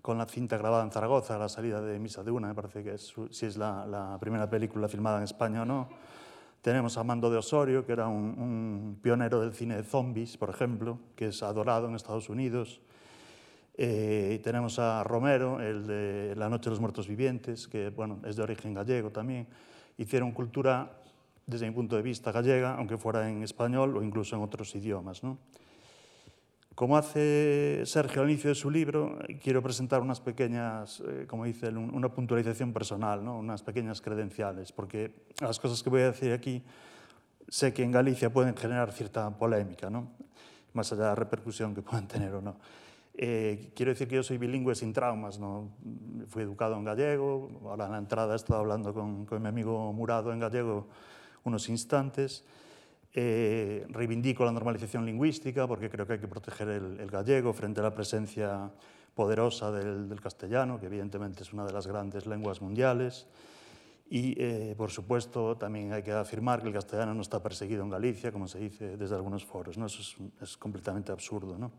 [0.00, 2.94] con la cinta grabada en Zaragoza, la salida de Misa de Una, me parece que
[2.94, 6.13] es, si es la, la primera película filmada en España o no
[6.64, 10.48] Tenemos a Mando de Osorio, que era un, un pionero del cine de zombies, por
[10.48, 12.80] ejemplo, que es adorado en Estados Unidos.
[13.76, 18.36] Eh, tenemos a Romero, el de La Noche de los Muertos Vivientes, que bueno, es
[18.36, 19.46] de origen gallego también.
[19.98, 20.90] Hicieron cultura,
[21.46, 25.22] desde mi punto de vista, gallega, aunque fuera en español o incluso en otros idiomas.
[25.22, 25.36] ¿no?
[26.74, 31.68] Como hace Sergio al inicio de su libro, quiero presentar unas pequeñas, eh, como dice
[31.68, 33.38] una puntualización personal, ¿no?
[33.38, 36.64] unas pequeñas credenciales, porque las cosas que voy a decir aquí
[37.48, 39.88] sé que en Galicia pueden generar cierta polémica.
[40.72, 42.56] más allá de la repercusión que puedan tener o no.
[43.16, 45.70] Eh, quiero decir que yo soy bilingüe sin traumas, ¿no?
[46.26, 50.32] fui educado en gallego, ahora en la entrada he estado hablando con mi amigo Murado
[50.32, 50.88] en gallego
[51.44, 52.44] unos instantes.
[53.16, 57.78] Eh, reivindico la normalización lingüística porque creo que hay que proteger el, el gallego frente
[57.78, 58.68] a la presencia
[59.14, 63.28] poderosa del, del, castellano, que evidentemente es una de las grandes lenguas mundiales.
[64.10, 67.90] Y, eh, por supuesto, también hay que afirmar que el castellano no está perseguido en
[67.90, 69.78] Galicia, como se dice desde algunos foros.
[69.78, 69.86] ¿no?
[69.86, 71.56] Eso es, es completamente absurdo.
[71.56, 71.70] ¿no?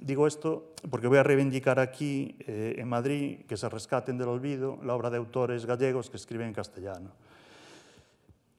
[0.00, 4.80] Digo esto porque voy a reivindicar aquí, eh, en Madrid, que se rescaten del olvido
[4.82, 7.12] la obra de autores gallegos que escriben en castellano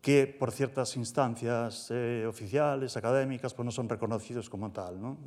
[0.02, 5.02] que por ciertas instancias eh, oficiales, académicas, pues no son reconocidos como tal.
[5.02, 5.18] ¿no?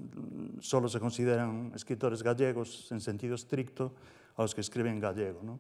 [0.61, 3.93] Solo se consideran escritores gallegos en sentido estricto
[4.37, 5.59] a los que escriben gallego.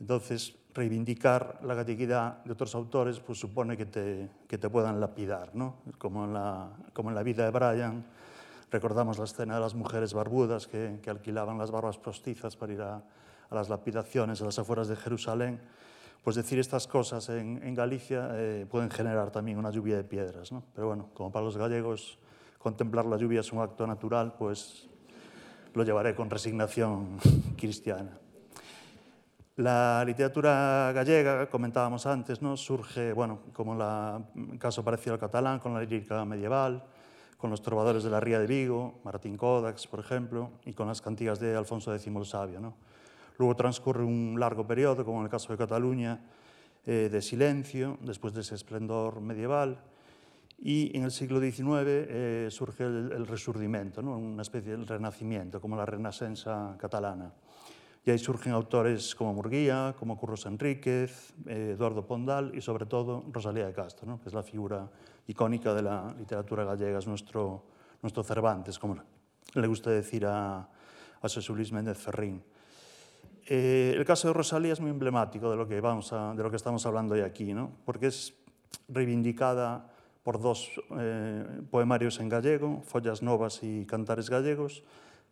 [0.00, 5.54] Entonces, reivindicar la galleguidad de otros autores pues, supone que te, que te puedan lapidar,
[5.54, 5.76] ¿no?
[5.98, 8.04] como, en la, como en la vida de Brian.
[8.70, 12.80] Recordamos la escena de las mujeres barbudas que, que alquilaban las barbas postizas para ir
[12.82, 15.60] a, a las lapidaciones a las afueras de Jerusalén
[16.22, 20.52] pues decir estas cosas en, Galicia eh, pueden generar también una lluvia de piedras.
[20.52, 20.62] ¿no?
[20.74, 22.18] Pero bueno, como para los gallegos
[22.58, 24.88] contemplar la lluvia es un acto natural, pues
[25.74, 27.18] lo llevaré con resignación
[27.56, 28.18] cristiana.
[29.56, 32.56] La literatura gallega, comentábamos antes, ¿no?
[32.56, 36.82] surge, bueno, como la, en caso parecido al catalán, con la lírica medieval,
[37.36, 41.00] con los trovadores de la Ría de Vigo, Martín Codax, por ejemplo, y con las
[41.00, 42.60] cantigas de Alfonso X el Sabio.
[42.60, 42.74] ¿no?
[43.40, 46.20] Luego transcurre un largo periodo, como en el caso de Cataluña,
[46.84, 49.80] eh, de silencio, después de ese esplendor medieval.
[50.58, 55.86] Y en el siglo XIX eh, surge el, el una especie de renacimiento, como la
[55.86, 57.32] Renacença catalana.
[58.04, 63.24] Y ahí surgen autores como Murguía, como Curros Enríquez, eh, Eduardo Pondal y sobre todo
[63.32, 64.86] Rosalía de Castro, que es la figura
[65.28, 67.64] icónica de la literatura gallega, es nuestro,
[68.02, 68.96] nuestro Cervantes, como
[69.54, 70.68] le gusta decir a, a
[71.22, 72.42] José Luis Méndez Ferrín.
[73.52, 76.56] Eh, el caso de Rosalía es muy emblemático de lo que, vamos de lo que
[76.56, 77.72] estamos hablando hoy aquí, ¿no?
[77.84, 78.32] porque es
[78.86, 79.90] reivindicada
[80.22, 84.84] por dos eh, poemarios en gallego, Follas Novas y Cantares Gallegos,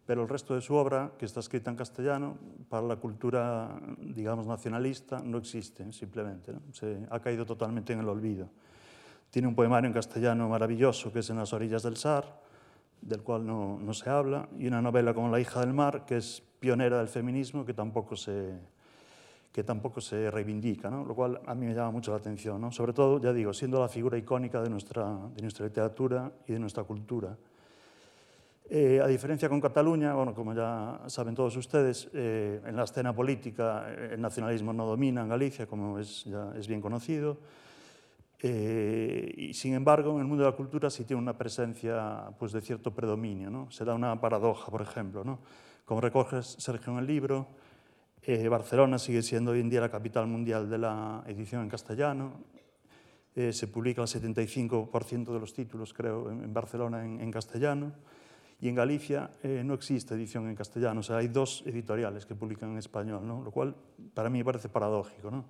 [0.04, 2.38] pero el resto de su obra, que está escrita en castellano,
[2.68, 6.54] para la cultura, digamos, nacionalista, no existe, simplemente.
[6.72, 8.48] Se ha caído totalmente en el olvido.
[9.30, 12.24] Tiene un poemario en castellano maravilloso, que es En las orillas del Sar,
[13.00, 16.16] del cual no, no se habla, y una novela como La hija del mar, que
[16.16, 18.58] es pionera del feminismo que tampoco se,
[19.52, 21.04] que tampoco se reivindica, ¿no?
[21.04, 22.70] lo cual a mí me llama mucho la atención, ¿no?
[22.70, 26.58] sobre todo, ya digo, siendo la figura icónica de nuestra, de nuestra literatura y de
[26.58, 27.36] nuestra cultura.
[28.70, 33.14] Eh, a diferencia con Cataluña, bueno, como ya saben todos ustedes, eh, en la escena
[33.14, 37.38] política eh, el nacionalismo no domina en Galicia, como es, ya es bien conocido,
[38.40, 42.52] eh, y sin embargo en el mundo de la cultura sí tiene una presencia pues,
[42.52, 43.50] de cierto predominio.
[43.50, 43.70] ¿no?
[43.70, 45.24] Se da una paradoja, por ejemplo.
[45.24, 45.40] ¿no?
[45.84, 47.48] Como recoge Sergio en el libro,
[48.22, 52.32] eh, Barcelona sigue siendo hoy en día la capital mundial de la edición en castellano.
[53.34, 57.92] Eh, se publica el 75% de los títulos, creo, en, en Barcelona en, en, castellano.
[58.60, 61.00] Y en Galicia eh, no existe edición en castellano.
[61.00, 63.42] O sea, hay dos editoriales que publican en español, ¿no?
[63.42, 63.76] lo cual
[64.12, 65.30] para mí me parece paradójico.
[65.30, 65.44] ¿no?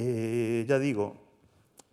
[0.00, 1.16] Eh, ya digo,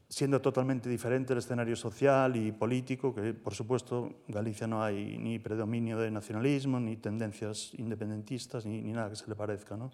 [0.07, 5.17] siendo totalmente diferente el escenario social y político, que por supuesto en Galicia no hay
[5.17, 9.75] ni predominio de nacionalismo, ni tendencias independentistas, ni, ni nada que se le parezca.
[9.75, 9.91] ¿no?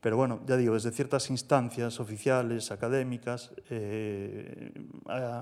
[0.00, 4.72] Pero bueno, ya digo, desde ciertas instancias oficiales, académicas, eh,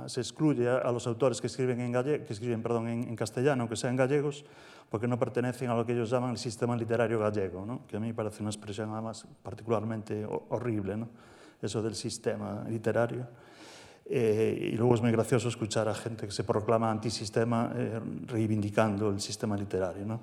[0.07, 3.17] se excluye a, a, los autores que escriben, en, galle, que escriben perdón, en, en,
[3.17, 4.45] castellano, aunque sean gallegos,
[4.89, 7.87] porque no pertenecen a lo que ellos llaman el sistema literario gallego, ¿no?
[7.87, 10.97] que a mí me parece una expresión además particularmente horrible.
[10.97, 11.09] ¿no?
[11.65, 13.27] eso del sistema literario.
[14.07, 19.09] Eh, y luego es muy gracioso escuchar a gente que se proclama antisistema eh, reivindicando
[19.11, 20.05] el sistema literario.
[20.05, 20.21] ¿no?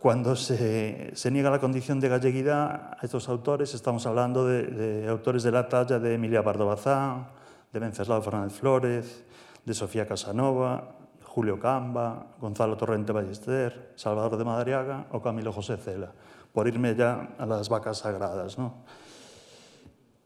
[0.00, 5.06] Cuando se, se, niega la condición de galleguidad a estos autores, estamos hablando de, de
[5.06, 7.28] autores de la talla de Emilia Pardo Bazán,
[7.70, 9.22] de Venceslao Fernández Flores,
[9.62, 16.10] de Sofía Casanova, Julio Camba, Gonzalo Torrente Ballester, Salvador de Madariaga o Camilo José Cela,
[16.50, 18.56] por irme ya a las vacas sagradas.
[18.56, 18.76] ¿no?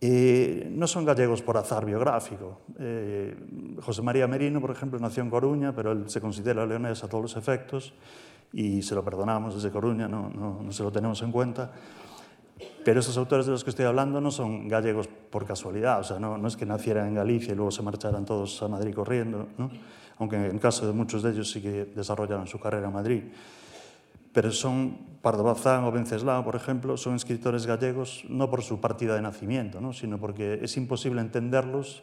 [0.00, 2.60] No son gallegos por azar biográfico.
[2.78, 3.34] Eh,
[3.82, 7.22] José María Merino, por ejemplo, nació en Coruña, pero él se considera leonés a todos
[7.22, 7.92] los efectos
[8.52, 11.72] y se lo perdonamos desde Coruña, no, no, no se lo tenemos en cuenta.
[12.84, 16.18] Pero esos autores de los que estoy hablando no son gallegos por casualidad, o sea,
[16.18, 19.48] no, no es que nacieran en Galicia y luego se marcharan todos a Madrid corriendo,
[19.58, 19.70] ¿no?
[20.18, 23.22] aunque en el caso de muchos de ellos sí que desarrollaron su carrera en Madrid
[24.34, 29.14] pero son Pardo Bazán o Venceslao, por ejemplo, son escritores gallegos no por su partida
[29.14, 29.94] de nacimiento, ¿no?
[29.94, 32.02] sino porque es imposible entenderlos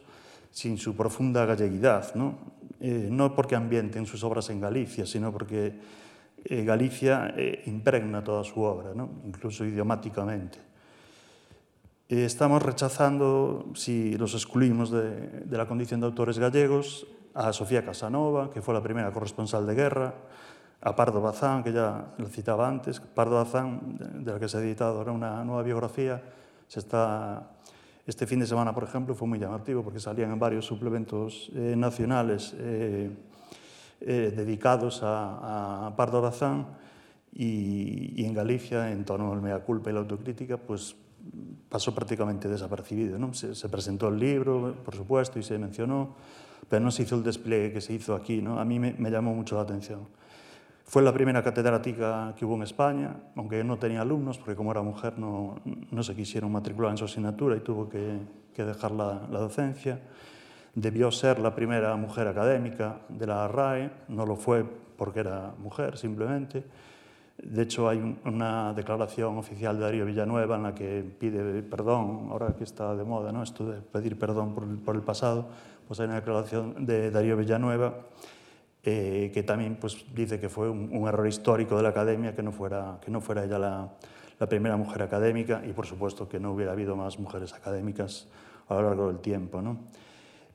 [0.50, 2.38] sin su profunda galleguidad, ¿no?
[2.80, 5.78] Eh, no porque ambienten sus obras en Galicia, sino porque
[6.44, 9.22] eh, Galicia eh, impregna toda a súa obra, non?
[9.26, 10.58] incluso idiomáticamente.
[12.08, 17.80] Eh, estamos rechazando, si los excluimos de, de la condición de autores gallegos, a Sofía
[17.80, 20.12] Casanova, que foi a primeira corresponsal de guerra,
[20.82, 24.60] a Pardo Bazán, que ya lo citaba antes, Pardo Bazán, de la que se ha
[24.60, 26.20] editado ahora una nueva biografía,
[26.68, 27.48] se está
[28.04, 31.74] este fin de semana, por ejemplo, fue muy llamativo porque salían en varios suplementos eh,
[31.76, 33.10] nacionales eh,
[34.06, 36.66] eh, dedicados a, Pardo Bazán
[37.32, 40.96] y, en Galicia, en torno al mea culpa y la autocrítica, pues
[41.68, 43.18] pasó prácticamente desapercibido.
[43.18, 43.32] ¿no?
[43.34, 46.14] Se, se presentó el libro, por supuesto, y se mencionó,
[46.68, 48.40] pero no se hizo el despliegue que se hizo aquí.
[48.40, 48.58] ¿no?
[48.58, 50.08] A mí me, llamó mucho la atención.
[50.84, 54.82] Fue la primera catedrática que hubo en España, aunque no tenía alumnos, porque como era
[54.82, 55.56] mujer no,
[56.02, 58.18] se quisieron matricular en su asignatura y tuvo que,
[58.56, 60.00] dejar la, docencia.
[60.74, 64.64] Debió ser la primera mujer académica de la RAE, no lo fue
[64.96, 66.64] porque era mujer simplemente.
[67.42, 72.28] De hecho, hay un, una declaración oficial de Darío Villanueva en la que pide perdón,
[72.30, 73.42] ahora que está de moda ¿no?
[73.42, 75.48] esto de pedir perdón por el, por el pasado,
[75.88, 77.94] pues hay una declaración de Darío Villanueva
[78.84, 82.42] eh, que también pues, dice que fue un, un, error histórico de la academia que
[82.42, 83.88] no fuera, que no fuera ella la,
[84.40, 88.26] la, primera mujer académica y, por supuesto, que no hubiera habido más mujeres académicas
[88.68, 89.62] a lo largo del tiempo.
[89.62, 89.78] ¿no?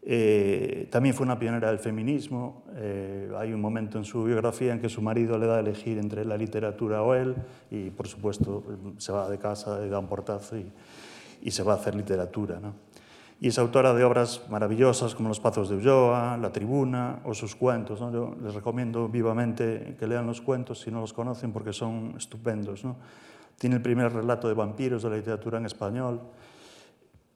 [0.09, 2.63] Eh, también fue una pionera del feminismo.
[2.77, 5.97] Eh, hay un momento en su biografía en que su marido le da a elegir
[5.97, 7.35] entre la literatura o él
[7.69, 8.63] y, por supuesto,
[8.97, 10.71] se va de casa, le da un portazo y,
[11.41, 12.57] y se va a hacer literatura.
[12.61, 12.73] ¿no?
[13.39, 17.55] y es autora de obras maravillosas como Los Pazos de Ulloa, La Tribuna o sus
[17.55, 18.01] cuentos.
[18.01, 18.11] ¿no?
[18.11, 22.83] Yo les recomiendo vivamente que lean los cuentos si no los conocen porque son estupendos.
[22.83, 22.95] ¿no?
[23.57, 26.21] Tiene el primer relato de vampiros de la literatura en español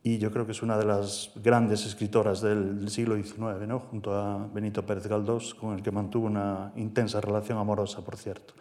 [0.03, 3.79] y yo creo que es una de las grandes escritoras del siglo XIX, ¿no?
[3.79, 8.55] junto a Benito Pérez Galdós, con el que mantuvo una intensa relación amorosa, por cierto.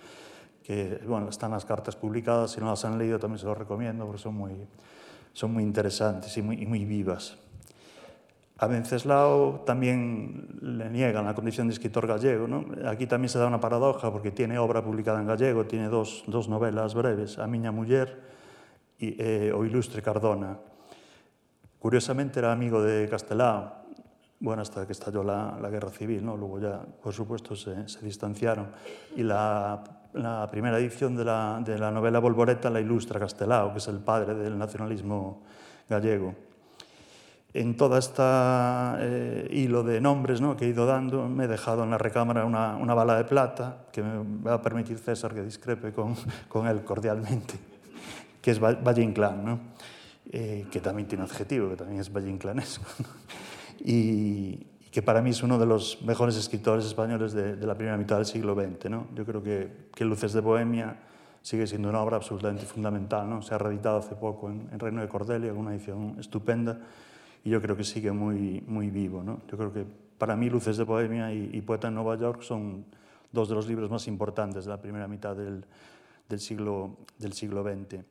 [0.62, 4.04] Que, bueno, están las cartas publicadas, si no las han leído también se los recomiendo
[4.04, 4.52] porque son muy,
[5.32, 7.38] son muy interesantes y muy, y muy vivas.
[8.58, 12.46] A Venceslao también le niegan la condición de escritor gallego.
[12.46, 12.66] ¿no?
[12.86, 16.50] Aquí también se da una paradoja porque tiene obra publicada en gallego, tiene dos, dos
[16.50, 18.20] novelas breves, A miña muller
[18.98, 20.58] y eh, O ilustre Cardona.
[21.80, 23.72] Curiosamente era amigo de Castelao,
[24.38, 26.36] bueno, hasta que estalló la, la guerra civil, ¿no?
[26.36, 28.68] luego ya, por supuesto, se, distanciaron.
[29.16, 29.82] Y la
[30.50, 35.42] primera edición de la, novela Volvoreta la ilustra Castelao, que es el padre del nacionalismo
[35.88, 36.34] gallego.
[37.54, 40.56] En todo este eh, hilo de nombres ¿no?
[40.56, 44.02] que he ido dando, me he dejado en la recámara una, bala de plata, que
[44.02, 46.14] me va a permitir César que discrepe con,
[46.48, 47.54] con él cordialmente,
[48.42, 49.58] que es Valle Inclán, ¿no?
[50.32, 52.84] Eh, que también tiene adjetivo, que también es Valle Inclanesco.
[52.98, 53.06] ¿no?
[53.84, 57.96] Y, que para mí es uno de los mejores escritores españoles de, de la primera
[57.96, 58.90] mitad del siglo XX.
[58.90, 59.06] ¿no?
[59.14, 60.96] Yo creo que, que, Luces de Bohemia
[61.42, 63.30] sigue siendo una obra absolutamente fundamental.
[63.30, 63.40] ¿no?
[63.42, 66.80] Se ha reeditado hace poco en, en Reino de Cordelia, una edición estupenda,
[67.44, 69.22] y yo creo que sigue muy, muy vivo.
[69.22, 69.42] ¿no?
[69.48, 69.86] Yo creo que
[70.18, 72.84] para mí Luces de Bohemia y, y Poeta en Nueva York son
[73.30, 75.64] dos de los libros más importantes de la primera mitad del,
[76.28, 78.04] del, siglo, del siglo XX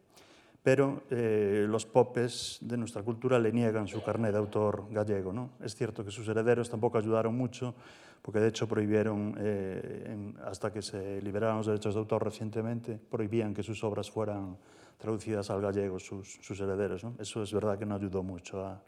[0.64, 5.32] pero eh, los popes de nuestra cultura le niegan su carnet de autor gallego.
[5.32, 5.52] ¿no?
[5.62, 7.76] Es cierto que sus herederos tampoco ayudaron mucho,
[8.22, 13.00] porque de hecho prohibieron, eh, en, hasta que se liberaron los derechos de autor recientemente,
[13.10, 14.58] prohibían que sus obras fueran
[14.98, 17.04] traducidas al gallego, sus, sus herederos.
[17.04, 17.16] ¿no?
[17.20, 18.84] Eso es verdad que no ayudó mucho a,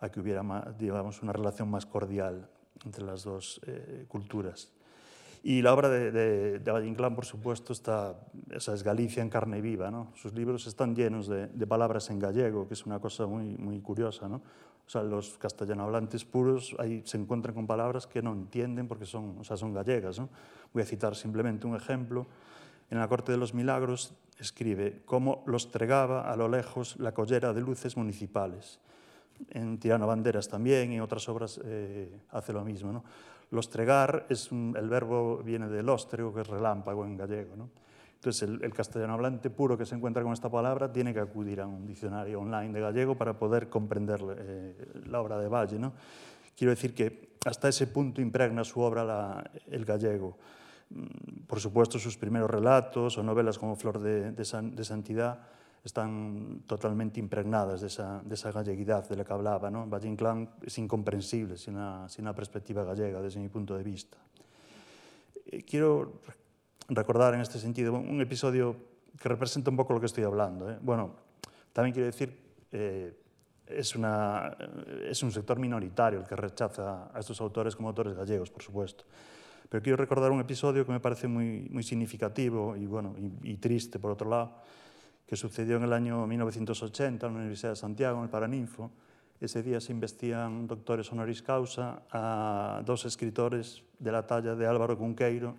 [0.00, 2.48] a que hubiera más, digamos, una relación más cordial
[2.84, 4.72] entre las dos eh, culturas.
[5.48, 8.18] Y la obra de, de, de Valle Inclán, por supuesto, está,
[8.50, 9.92] esa es Galicia en carne viva.
[9.92, 10.10] ¿no?
[10.16, 13.80] Sus libros están llenos de, de, palabras en gallego, que es una cosa muy, muy
[13.80, 14.28] curiosa.
[14.28, 14.38] ¿no?
[14.38, 19.38] O sea, los castellanohablantes puros ahí se encuentran con palabras que no entienden porque son,
[19.38, 20.18] o sea, son gallegas.
[20.18, 20.30] ¿no?
[20.72, 22.26] Voy a citar simplemente un ejemplo.
[22.90, 27.52] En la Corte de los Milagros escribe cómo los tregaba a lo lejos la collera
[27.52, 28.80] de luces municipales.
[29.50, 32.90] En Tirano Banderas también y otras obras eh, hace lo mismo.
[32.90, 33.04] ¿no?
[33.50, 37.56] Lostregar, es el verbo viene del óstrego, que es relámpago en gallego.
[37.56, 37.70] ¿no?
[38.14, 41.60] Entonces, el, el, castellano hablante puro que se encuentra con esta palabra tiene que acudir
[41.60, 44.74] a un diccionario online de gallego para poder comprender eh,
[45.06, 45.78] la obra de Valle.
[45.78, 45.92] ¿no?
[46.56, 50.36] Quiero decir que hasta ese punto impregna su obra el gallego.
[50.90, 55.55] Mm, por supuesto, sus primeros relatos o novelas como Flor de, de, de Santidad
[55.86, 59.70] están totalmente impregnadas de esa, de esa galleguidad de la que hablaba.
[59.70, 59.86] ¿no?
[59.86, 64.18] Valle Inclán es incomprensible sin una, sin una perspectiva gallega, desde mi punto de vista.
[65.46, 66.22] Eh, quiero
[66.88, 68.74] recordar en este sentido un episodio
[69.20, 70.68] que representa un poco lo que estoy hablando.
[70.68, 70.76] ¿eh?
[70.82, 71.14] Bueno,
[71.72, 72.36] también quiero decir,
[72.72, 73.16] eh,
[73.64, 74.56] es, una,
[75.08, 79.04] es un sector minoritario el que rechaza a estos autores como autores gallegos, por supuesto.
[79.68, 83.56] Pero quiero recordar un episodio que me parece muy, muy significativo y, bueno, y, y
[83.58, 84.52] triste, por otro lado,
[85.26, 88.90] que sucedió en el año 1980 en la Universidad de Santiago, en el Paraninfo.
[89.40, 94.96] Ese día se investían doctores honoris causa a dos escritores de la talla de Álvaro
[94.96, 95.56] Cunqueiro,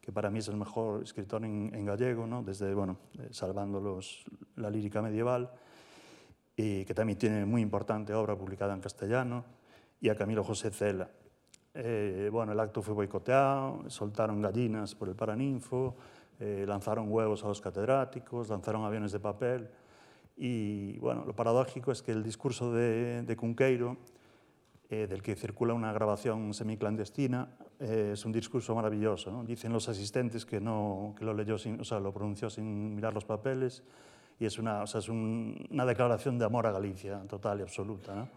[0.00, 2.42] que para mí es el mejor escritor en, en gallego, ¿no?
[2.42, 4.24] desde, bueno, eh, salvando los,
[4.56, 5.50] la lírica medieval,
[6.56, 9.44] y que también tiene muy importante obra publicada en castellano,
[10.00, 11.10] y a Camilo José Cela.
[11.74, 15.96] Eh, bueno, el acto fue boicoteado, soltaron gallinas por el Paraninfo,
[16.40, 19.68] eh, lanzaron huevos a los catedráticos, lanzaron aviones de papel.
[20.38, 23.98] Y bueno, lo paradójico es que el discurso de, de Cunqueiro,
[24.88, 29.30] eh, del que circula una grabación semiclandestina, eh, es un discurso maravilloso.
[29.30, 29.44] ¿no?
[29.44, 33.12] Dicen los asistentes que, no, que lo, leyó sin, o sea, lo pronunció sin mirar
[33.12, 33.82] los papeles
[34.38, 37.62] y es una, o sea, es un, una declaración de amor a Galicia total y
[37.62, 38.14] absoluta.
[38.14, 38.28] ¿no?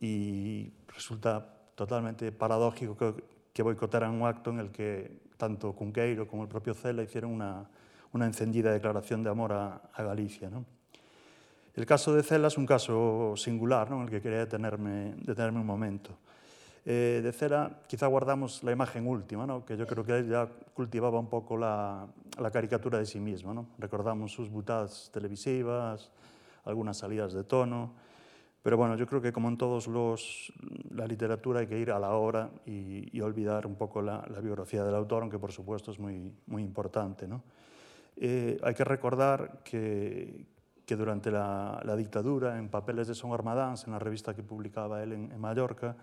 [0.00, 6.44] Y resulta totalmente paradójico que, que boicotaran un acto en el que tanto Cunqueiro como
[6.44, 7.68] el propio Cela hicieron una,
[8.12, 10.48] una encendida declaración de amor a, a Galicia.
[10.48, 10.64] ¿no?
[11.74, 13.96] El caso de Cela es un caso singular ¿no?
[13.96, 16.12] en el que quería detenerme, detenerme un momento.
[16.86, 19.64] Eh, de Cela quizá guardamos la imagen última, ¿no?
[19.64, 22.06] que yo creo que él ya cultivaba un poco la,
[22.38, 23.66] la caricatura de sí mismo.
[23.78, 26.08] Recordamos sus butadas televisivas,
[26.64, 27.94] algunas salidas de tono,
[28.62, 30.52] pero bueno, yo creo que como en todos los,
[30.90, 34.40] la literatura hay que ir a la obra y, y olvidar un poco la, la,
[34.40, 37.26] biografía del autor, aunque por supuesto es muy, muy importante.
[37.26, 37.42] ¿no?
[38.16, 40.46] Eh, hay que recordar que,
[40.86, 45.02] que durante la, la, dictadura, en papeles de Son Armadans, en la revista que publicaba
[45.02, 45.96] él en, en Mallorca,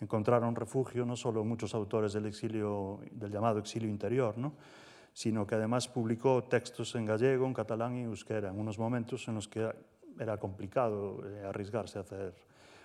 [0.00, 4.52] encontraron refugio no solo muchos autores del exilio, del llamado exilio interior, ¿no?
[5.12, 9.26] sino que además publicó textos en gallego, en catalán y en euskera, en unos momentos
[9.28, 9.72] en los que
[10.18, 12.34] era complicado eh, arriesgarse a hacer,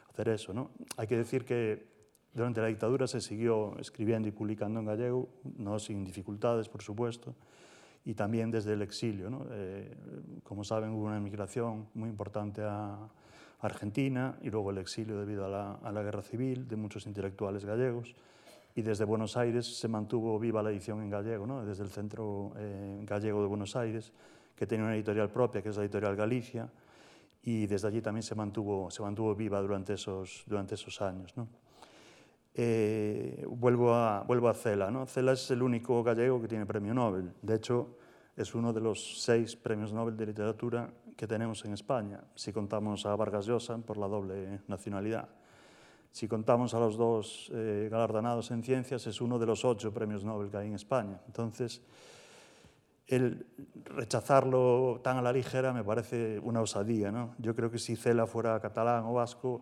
[0.10, 0.54] hacer eso.
[0.54, 0.72] ¿no?
[0.98, 1.88] Hay que decir que
[2.34, 7.36] durante la dictadura se siguió escribiendo y publicando en gallego, no sin dificultades, por supuesto,
[8.06, 9.30] y también desde el exilio.
[9.30, 9.46] ¿no?
[9.52, 9.96] Eh,
[10.44, 13.10] como saben, hubo una emigración muy importante a
[13.62, 17.66] Argentina y luego el exilio debido a la, a la guerra civil de muchos intelectuales
[17.66, 18.16] gallegos.
[18.76, 21.66] Y desde Buenos Aires se mantuvo viva la edición en gallego, ¿no?
[21.66, 24.14] desde el Centro eh, Gallego de Buenos Aires,
[24.56, 26.70] que tiene una editorial propia, que es la editorial Galicia,
[27.42, 31.36] y desde allí también se mantuvo, se mantuvo viva durante esos, durante esos años.
[31.36, 31.48] ¿no?
[32.54, 34.92] Eh, vuelvo, a, vuelvo a Cela.
[34.92, 35.06] ¿no?
[35.06, 37.32] Cela es el único gallego que tiene premio Nobel.
[37.42, 37.96] De hecho,
[38.36, 43.06] es uno de los seis premios Nobel de literatura que tenemos en España, si contamos
[43.06, 45.28] a Vargas Llosa por la doble nacionalidad.
[46.12, 50.24] Si contamos a los dos eh, galardonados en ciencias, es uno de los ocho premios
[50.24, 51.20] Nobel que hay en España.
[51.28, 51.82] Entonces,
[53.10, 53.45] el
[53.86, 57.12] rechazarlo tan a la ligera me parece una osadía.
[57.39, 59.62] Yo creo que si Cela fuera catalán o vasco,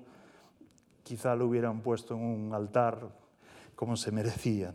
[1.04, 3.08] quizá lo hubieran puesto en un altar
[3.74, 4.74] como se merecía.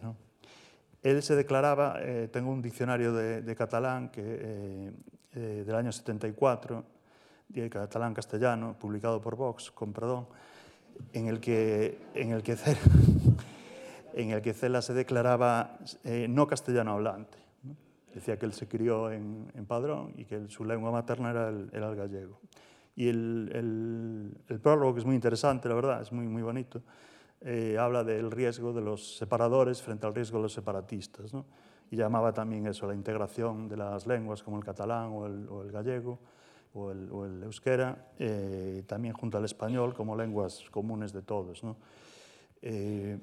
[1.02, 4.92] Él se declaraba, eh, tengo un diccionario de, catalán que, eh,
[5.34, 6.82] eh, del año 74,
[7.48, 10.26] de catalán-castellano, publicado por Vox, con perdón,
[11.12, 12.30] en el que, en
[14.14, 15.76] en el que Cela se declaraba
[16.28, 17.41] no castellano hablante.
[18.14, 21.70] Decía que él se crió en, en Padrón y que su lengua materna era el,
[21.72, 22.40] era el gallego.
[22.94, 26.82] Y el, el, el, prólogo, que es muy interesante, la verdad, es muy, muy bonito,
[27.40, 31.32] eh, habla del riesgo de los separadores frente al riesgo de los separatistas.
[31.32, 31.46] ¿no?
[31.90, 35.64] Y llamaba también eso, la integración de las lenguas como el catalán o el, o
[35.72, 36.18] gallego
[36.74, 41.64] o el, o euskera, eh, también junto al español como lenguas comunes de todos.
[41.64, 41.76] ¿no?
[42.60, 43.18] Eh,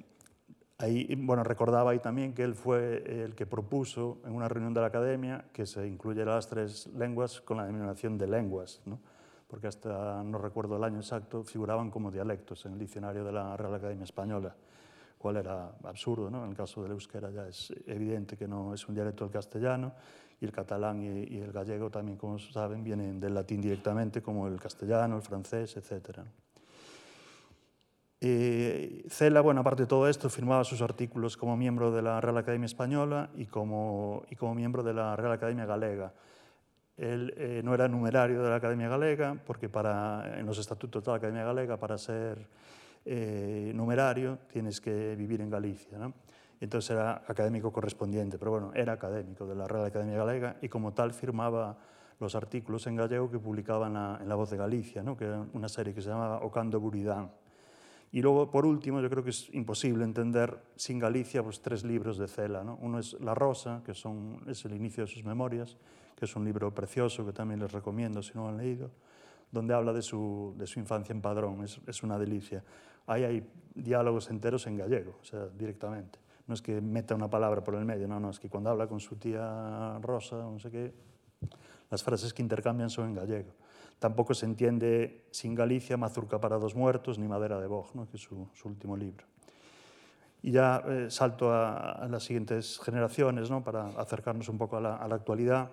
[0.81, 4.79] Ahí, bueno, recordaba ahí también que él fue el que propuso en una reunión de
[4.79, 8.97] la academia que se incluyeran las tres lenguas con la denominación de lenguas, ¿no?
[9.49, 13.57] porque hasta no recuerdo el año exacto, figuraban como dialectos en el diccionario de la
[13.57, 14.55] Real Academia Española,
[15.17, 16.29] cual era absurdo.
[16.29, 16.45] ¿no?
[16.45, 19.91] En el caso del euskera ya es evidente que no es un dialecto del castellano
[20.39, 24.47] y el catalán y, y el gallego también, como saben, vienen del latín directamente, como
[24.47, 26.23] el castellano, el francés, etcétera.
[28.21, 32.37] Eh, Cela, bueno, aparte de todo esto, firmaba sus artículos como miembro de la Real
[32.37, 36.13] Academia Española y como, miembro de la Real Academia Galega.
[36.97, 41.11] Él eh, no era numerario de la Academia Galega, porque para, en los estatutos de
[41.11, 42.45] la Academia Galega, para ser
[43.05, 45.97] eh, numerario, tienes que vivir en Galicia.
[45.97, 46.13] ¿no?
[46.59, 50.93] Entonces era académico correspondiente, pero bueno, era académico de la Real Academia Galega y como
[50.93, 51.77] tal firmaba
[52.19, 55.93] los artículos en gallego que publicaba en la, Voz de Galicia, que era una serie
[55.93, 57.31] que se llamaba Ocando Buridán.
[58.11, 62.17] Y luego, por último, yo creo que es imposible entender sin Galicia pues, tres libros
[62.17, 62.63] de Cela.
[62.63, 62.77] ¿no?
[62.81, 65.77] Uno es La Rosa, que son, es el inicio de sus memorias,
[66.15, 68.89] que es un libro precioso que también les recomiendo si no lo han leído.
[69.51, 71.63] donde habla de su, de su infancia en Padrón.
[71.63, 72.63] Es, es, una delicia.
[73.07, 76.19] Ahí hay diálogos enteros en gallego, o sea, directamente.
[76.45, 78.87] No es que meta una palabra por el medio, no, no, es que cuando habla
[78.87, 80.93] con su tía Rosa, no sé qué,
[81.89, 83.51] las frases que intercambian son en gallego.
[83.99, 88.23] Tampoco se entiende Sin Galicia, Mazurca para dos muertos, ni Madera de Boj, que es
[88.23, 89.25] su, último libro.
[90.41, 93.63] Y ya eh, salto a, las siguientes generaciones, ¿no?
[93.63, 95.71] para acercarnos un poco a la, actualidad.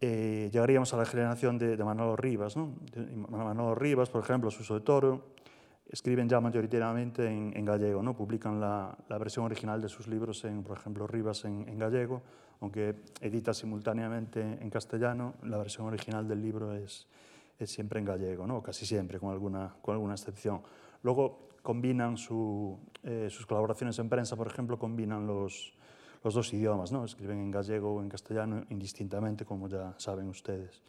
[0.00, 2.56] Eh, llegaríamos a la generación de, de Manolo Rivas.
[2.56, 2.74] ¿no?
[3.28, 5.36] Manolo Rivas, por ejemplo, Suso de Toro,
[5.88, 8.14] escriben ya mayoritariamente en, gallego, ¿no?
[8.14, 12.22] publican la, versión original de sus libros, en, por ejemplo, Rivas en, gallego,
[12.60, 17.06] aunque edita simultáneamente en castellano, la versión original del libro es,
[17.64, 18.62] siempre en gallego, ¿no?
[18.62, 20.62] casi siempre, con alguna, con alguna excepción.
[21.02, 22.16] Luego combinan
[23.02, 25.74] eh, sus colaboraciones en prensa, por ejemplo, combinan los,
[26.22, 27.04] los dos idiomas, ¿no?
[27.04, 30.82] escriben en gallego o en castellano indistintamente, como ya saben ustedes.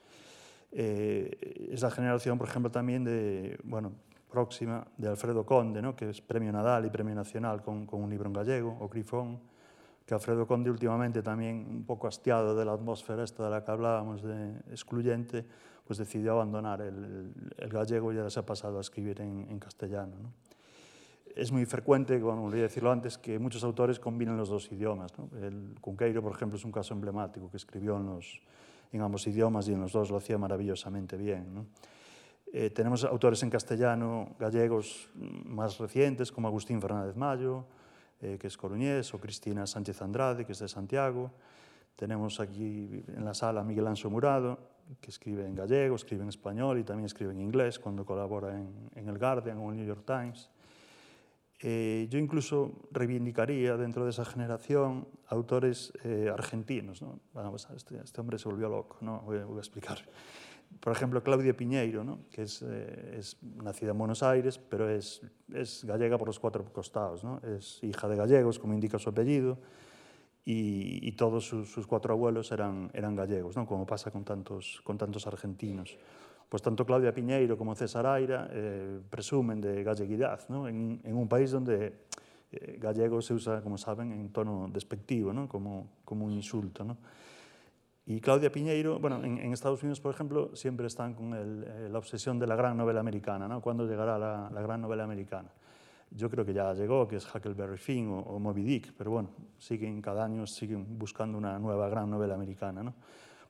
[0.72, 3.94] Eh, es la generación, por ejemplo, también de, bueno,
[4.30, 5.96] próxima de Alfredo Conde, ¿no?
[5.96, 9.40] que es premio Nadal y premio nacional con, con un libro en gallego, o Grifón,
[10.08, 13.72] que Alfredo Conde últimamente también un poco hastiado de la atmósfera esta de la que
[13.72, 15.46] hablábamos, de excluyente,
[15.86, 17.34] pues decidió abandonar el,
[17.70, 20.16] gallego y ahora se ha pasado a escribir en, castellano.
[20.24, 20.32] ¿no?
[21.36, 25.12] Es muy frecuente, bueno, olvidé decirlo antes, que muchos autores combinen los dos idiomas.
[25.20, 25.30] ¿no?
[25.40, 28.42] El Cunqueiro, por ejemplo, es un caso emblemático, que escribió en, los,
[28.94, 31.68] en ambos idiomas y en los dos lo hacía maravillosamente bien.
[32.54, 35.10] Eh, tenemos autores en castellano gallegos
[35.44, 37.66] más recientes, como Agustín Fernández Mayo,
[38.22, 41.32] eh, que es coruñés, o Cristina Sánchez Andrade, que es de Santiago.
[41.96, 44.60] Tenemos aquí en la sala a Miguel Anso Murado,
[45.02, 48.90] que escribe en gallego, escribe en español y también escribe en inglés cuando colabora en,
[48.96, 50.50] en el Guardian o el New York Times.
[51.60, 57.02] Eh, yo incluso reivindicaría dentro de esa generación autores eh, argentinos.
[57.02, 57.20] ¿no?
[57.76, 59.22] Este, este, hombre se volvió loco, ¿no?
[59.22, 59.98] voy, voy a explicar
[60.80, 62.20] por ejemplo, Claudia Piñeiro, ¿no?
[62.32, 65.22] que es, eh, es, nacida en Buenos Aires, pero es,
[65.54, 67.24] es gallega por los cuatro costados.
[67.24, 67.42] ¿no?
[67.42, 69.58] Es hija de gallegos, como indica su apellido,
[70.46, 73.66] y, y todos sus, sus, cuatro abuelos eran, eran gallegos, ¿no?
[73.66, 75.98] como pasa con tantos, con tantos argentinos.
[76.48, 80.68] Pues tanto Claudia Piñeiro como César Aira eh, presumen de galleguidad, ¿no?
[80.70, 82.06] en, en, un país donde
[82.52, 85.50] eh, gallego se usa, como saben, en tono despectivo, ¿no?
[85.50, 86.86] como, como un insulto.
[86.86, 86.98] ¿no?
[88.10, 91.90] Y Claudia Piñeiro, bueno, en, en, Estados Unidos, por ejemplo, siempre están con el, eh,
[91.92, 93.60] la obsesión de la gran novela americana, ¿no?
[93.60, 95.50] ¿Cuándo llegará la, la, gran novela americana?
[96.12, 99.32] Yo creo que ya llegó, que es Huckleberry Finn o, o, Moby Dick, pero bueno,
[99.58, 102.94] siguen cada año siguen buscando una nueva gran novela americana, ¿no?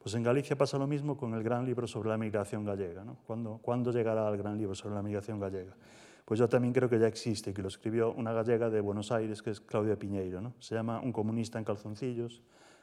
[0.01, 3.17] Pues en Galicia pasa lo mismo con el gran libro sobre la migración gallega, ¿no?
[3.27, 5.75] ¿Cuándo, ¿Cuándo llegará el gran libro sobre la migración gallega?
[6.25, 9.43] Pues yo también creo que ya existe, que lo escribió una gallega de Buenos Aires,
[9.43, 10.53] que es Claudia Piñeiro, ¿no?
[10.57, 12.41] Se llama Un comunista en calzoncillos,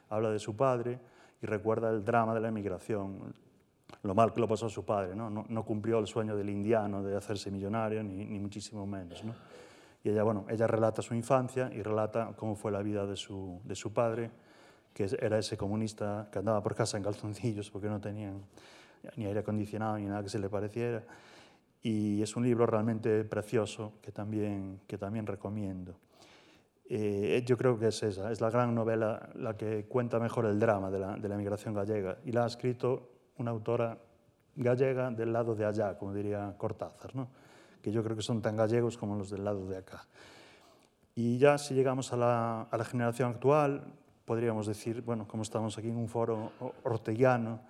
[0.09, 0.99] habla de su padre,
[1.41, 3.33] y recuerda el drama de la emigración,
[4.03, 5.29] lo mal que lo pasó su padre, ¿no?
[5.29, 9.23] No, no cumplió el sueño del indiano de hacerse millonario, ni, ni muchísimo menos.
[9.23, 9.33] ¿no?
[10.03, 13.59] Y ella, bueno, ella relata su infancia y relata cómo fue la vida de su,
[13.63, 14.29] de su padre,
[14.93, 18.43] que era ese comunista que andaba por casa en calzoncillos porque no tenían
[19.17, 21.03] ni aire acondicionado ni nada que se le pareciera.
[21.81, 25.95] Y es un libro realmente precioso que también, que también recomiendo.
[26.87, 30.59] Eh, yo creo que es esa, es la gran novela la que cuenta mejor el
[30.59, 33.97] drama de la, de la migración gallega y la ha escrito una autora
[34.55, 37.27] gallega del lado de allá, como diría Cortázar, ¿no?
[37.81, 40.05] que yo creo que son tan gallegos como los del lado de acá.
[41.15, 43.93] Y ya si llegamos a la, a la generación actual,
[44.25, 46.51] podríamos decir, bueno, como estamos aquí en un foro
[46.83, 47.61] orteguiano,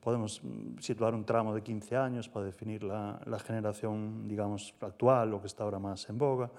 [0.00, 0.40] podemos
[0.80, 5.46] situar un tramo de 15 años para definir la, la generación, digamos, actual, o que
[5.46, 6.50] está ahora más en boga,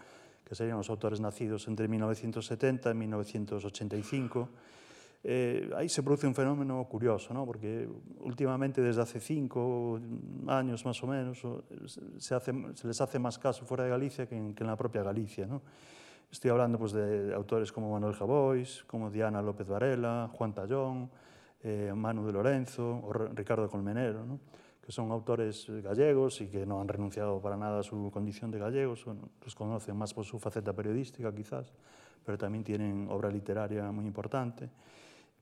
[0.49, 4.49] que serían los autores nacidos entre 1970 y 1985.
[5.23, 7.45] Eh, ahí se produce un fenómeno curioso, ¿no?
[7.45, 7.87] porque
[8.21, 9.99] últimamente, desde hace cinco
[10.47, 11.45] años más o menos,
[12.17, 14.75] se, hace, se les hace más caso fuera de Galicia que en, que en la
[14.75, 15.45] propia Galicia.
[15.45, 15.61] ¿no?
[16.31, 21.11] Estoy hablando pues, de autores como Manuel Javois, como Diana López Varela, Juan Tallón,
[21.61, 24.25] eh, Manu de Lorenzo o Ricardo Colmenero.
[24.25, 24.39] ¿no?
[24.89, 28.57] Que son autores gallegos y que no han renunciado para nada a su condición de
[28.57, 29.05] gallegos,
[29.45, 31.71] los conocen más por su faceta periodística quizás,
[32.25, 34.67] pero también tienen obra literaria muy importante.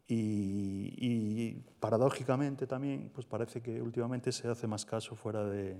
[0.05, 5.77] Y, paradójicamente también, pues parece que últimamente se hace más caso fuera de,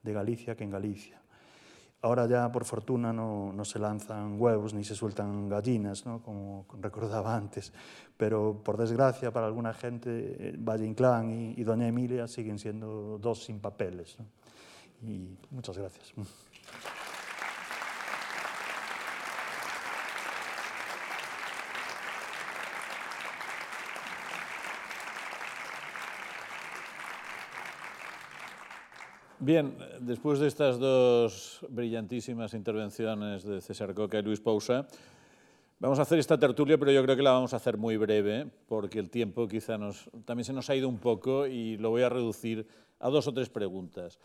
[0.00, 1.20] de Galicia que en Galicia.
[2.00, 6.22] Ahora ya, por fortuna, no, se lanzan huevos ni se sueltan gallinas, ¿no?
[6.22, 7.72] como recordaba antes.
[8.16, 13.44] Pero, por desgracia, para alguna gente, Valle Inclán y, y Doña Emilia siguen siendo dos
[13.44, 14.16] sin papeles.
[15.02, 16.14] Y muchas gracias.
[29.48, 34.86] Bien, después de estas dos brillantísimas intervenciones de César Coca y Luis Pousa,
[35.78, 38.46] vamos a hacer esta tertulia, pero yo creo que la vamos a hacer muy breve,
[38.68, 42.02] porque el tiempo quizá nos, también se nos ha ido un poco y lo voy
[42.02, 42.66] a reducir
[43.00, 44.18] a dos o tres preguntas.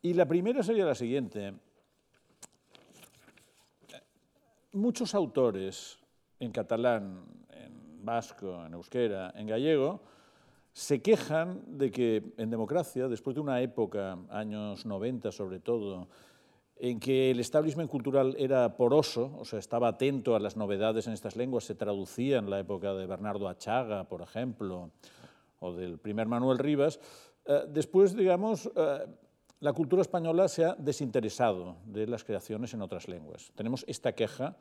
[0.00, 1.52] Y la primera sería la siguiente.
[4.72, 5.98] Muchos autores
[6.40, 10.00] en catalán, en vasco, en euskera, en gallego,
[10.78, 16.06] se quejan de que en democracia, después de una época, años 90 sobre todo,
[16.76, 21.14] en que el establishment cultural era poroso, o sea, estaba atento a las novedades en
[21.14, 24.92] estas lenguas, se traducía en la época de Bernardo Achaga, por ejemplo,
[25.58, 27.00] o del primer Manuel Rivas,
[27.44, 29.04] eh, después, digamos, eh,
[29.58, 33.50] la cultura española se ha desinteresado de las creaciones en otras lenguas.
[33.56, 34.54] Tenemos esta queja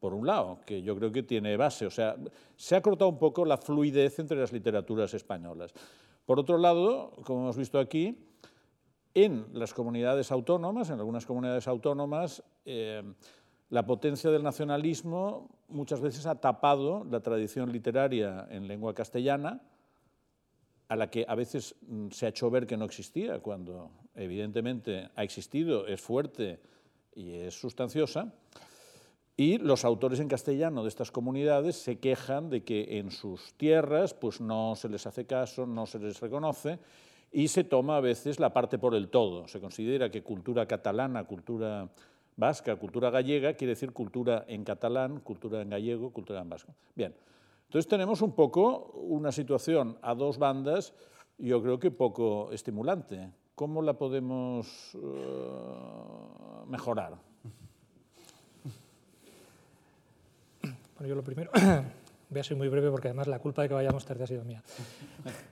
[0.00, 1.86] por un lado, que yo creo que tiene base.
[1.86, 2.16] O sea,
[2.56, 5.72] se ha cortado un poco la fluidez entre las literaturas españolas.
[6.24, 8.26] Por otro lado, como hemos visto aquí,
[9.14, 13.02] en las comunidades autónomas, en algunas comunidades autónomas, eh,
[13.68, 19.60] la potencia del nacionalismo muchas veces ha tapado la tradición literaria en lengua castellana,
[20.88, 25.08] a la que a veces mm, se ha hecho ver que no existía, cuando evidentemente
[25.14, 26.60] ha existido, es fuerte
[27.14, 28.32] y es sustanciosa.
[29.40, 34.12] Y los autores en castellano de estas comunidades se quejan de que en sus tierras
[34.12, 36.78] pues no se les hace caso, no se les reconoce
[37.32, 39.48] y se toma a veces la parte por el todo.
[39.48, 41.88] Se considera que cultura catalana, cultura
[42.36, 46.74] vasca, cultura gallega quiere decir cultura en catalán, cultura en gallego, cultura en vasco.
[46.94, 47.16] Bien,
[47.64, 50.92] entonces tenemos un poco una situación a dos bandas,
[51.38, 53.30] yo creo que poco estimulante.
[53.54, 57.29] ¿Cómo la podemos uh, mejorar?
[61.00, 61.50] Bueno, yo lo primero,
[62.28, 64.44] voy a ser muy breve porque además la culpa de que vayamos tarde ha sido
[64.44, 64.62] mía.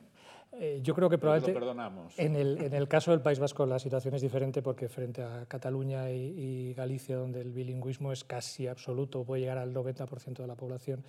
[0.60, 1.56] Eh, yo creo que probablemente
[2.16, 5.44] en el, en el, caso del País Vasco la situación es diferente porque frente a
[5.46, 6.16] Cataluña y,
[6.70, 11.04] y Galicia, donde el bilingüismo es casi absoluto, puede llegar al 90% de la población,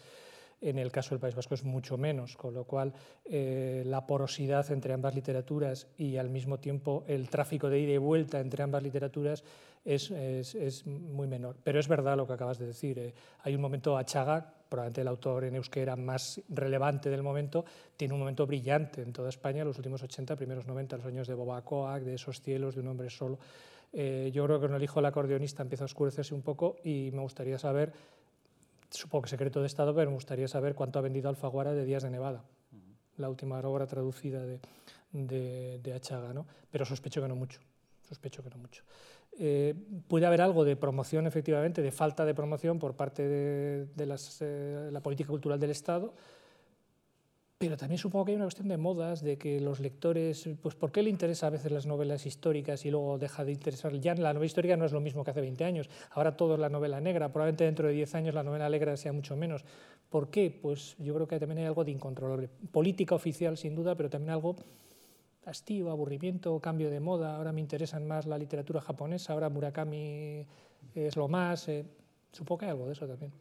[0.62, 2.94] en el caso del País Vasco es mucho menos, con lo cual
[3.26, 7.98] eh, la porosidad entre ambas literaturas y al mismo tiempo el tráfico de ida y
[7.98, 9.44] vuelta entre ambas literaturas
[9.86, 11.58] es, es, es muy menor.
[11.64, 13.00] Pero es verdad lo que acabas de decir.
[13.00, 13.14] Eh.
[13.44, 17.66] Hay un momento Achaga, probablemente el autor en euskera más relevante del momento,
[17.98, 21.34] tiene un momento brillante en toda España, los últimos 80, primeros 90, los años de
[21.34, 23.40] Bobacoa, de esos cielos, de un hombre solo.
[23.92, 27.10] Eh, yo creo que con el hijo del acordeonista empieza a oscurecerse un poco y
[27.12, 27.92] me gustaría saber
[28.90, 32.04] supongo que secreto de Estado, pero me gustaría saber cuánto ha vendido Alfaguara de Días
[32.04, 32.44] de Nevada,
[33.18, 34.60] la última obra traducida de,
[35.12, 36.46] de, de Achaga, ¿no?
[36.72, 37.60] pero sospecho que no mucho.
[38.10, 38.84] Sospecho que no mucho.
[39.38, 39.76] Eh,
[40.08, 44.40] puede haber algo de promoción, efectivamente, de falta de promoción por parte de, de las,
[44.42, 46.14] eh, la política cultural del Estado,
[47.60, 50.92] pero también supongo que hay una cuestión de modas, de que los lectores, pues ¿por
[50.92, 53.94] qué le interesa a veces las novelas históricas y luego deja de interesar?
[54.00, 56.60] Ya la novela histórica no es lo mismo que hace 20 años, ahora todo es
[56.60, 59.66] la novela negra, probablemente dentro de 10 años la novela negra sea mucho menos.
[60.10, 60.50] ¿Por qué?
[60.52, 62.50] Pues yo creo que también hay algo de incontrolable.
[62.72, 64.56] Política oficial, sin duda, pero también algo
[65.50, 67.36] hastío, aburrimiento, cambio de moda.
[67.36, 70.46] Ahora me interesan más la literatura japonesa, ahora Murakami
[70.96, 71.68] es lo más.
[71.68, 71.86] Eh,
[72.32, 73.32] supongo que hay algo de eso también.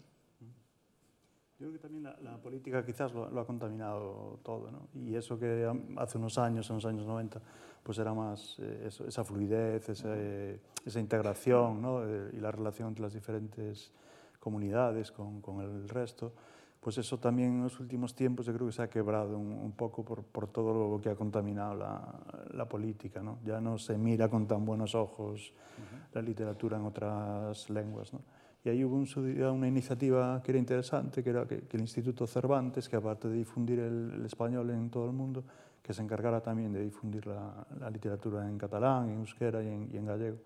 [1.58, 4.88] Yo creo que también la, la política quizás lo, lo, ha contaminado todo, ¿no?
[4.94, 7.40] Y eso que hace unos años, en los años 90,
[7.82, 12.04] pues era más eh, eso, esa fluidez, esa, eh, esa integración, ¿no?
[12.04, 13.90] Eh, y la relación entre las diferentes
[14.38, 16.32] comunidades con, con, el resto,
[16.80, 19.72] pues eso también en los últimos tiempos yo creo que se ha quebrado un, un
[19.72, 22.14] poco por, por, todo lo que ha contaminado la,
[22.52, 23.38] la, política, ¿no?
[23.44, 26.14] Ya no se mira con tan buenos ojos uh -huh.
[26.14, 28.20] la literatura en otras lenguas, ¿no?
[28.64, 32.26] Y ahí hubo un, una iniciativa que era interesante, que era que, que, el Instituto
[32.26, 35.44] Cervantes, que aparte de difundir el, el, español en todo el mundo,
[35.82, 39.88] que se encargara también de difundir la, la literatura en catalán, en euskera y en,
[39.92, 40.38] y en gallego,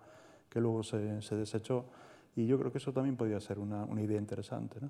[0.47, 1.85] que luego se, se, desechó.
[2.35, 4.79] Y yo creo que eso también podía ser una, una idea interesante.
[4.79, 4.89] ¿no?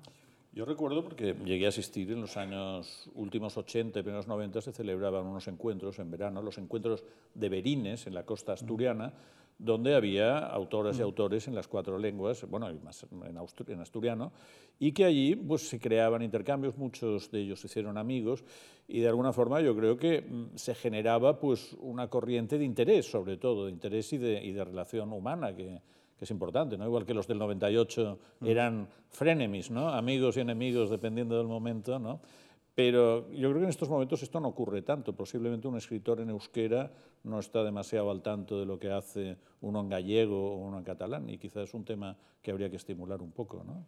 [0.54, 4.72] Yo recuerdo porque llegué a asistir en los años últimos 80 y primeros 90 se
[4.72, 7.02] celebraban unos encuentros en verano, los encuentros
[7.34, 9.12] de Berines en la costa asturiana,
[9.58, 14.30] donde había autoras y autores en las cuatro lenguas, bueno, más en, en asturiano,
[14.78, 18.44] y que allí pues, se creaban intercambios, muchos de ellos se hicieron amigos,
[18.86, 23.10] y de alguna forma yo creo que mm, se generaba pues, una corriente de interés,
[23.10, 25.80] sobre todo, de interés y de, y de relación humana, que,
[26.24, 26.86] que es importante, ¿no?
[26.86, 28.46] igual que los del 98 mm.
[28.46, 29.90] eran frenemies, ¿no?
[29.90, 32.20] amigos y enemigos dependiendo del momento, ¿no?
[32.74, 35.14] Pero yo creo que en estos momentos esto no ocurre tanto.
[35.14, 36.90] Posiblemente un escritor en euskera
[37.22, 40.84] no está demasiado al tanto de lo que hace uno en gallego o uno en
[40.84, 43.86] catalán y quizás es un tema que habría que estimular un poco, ¿no?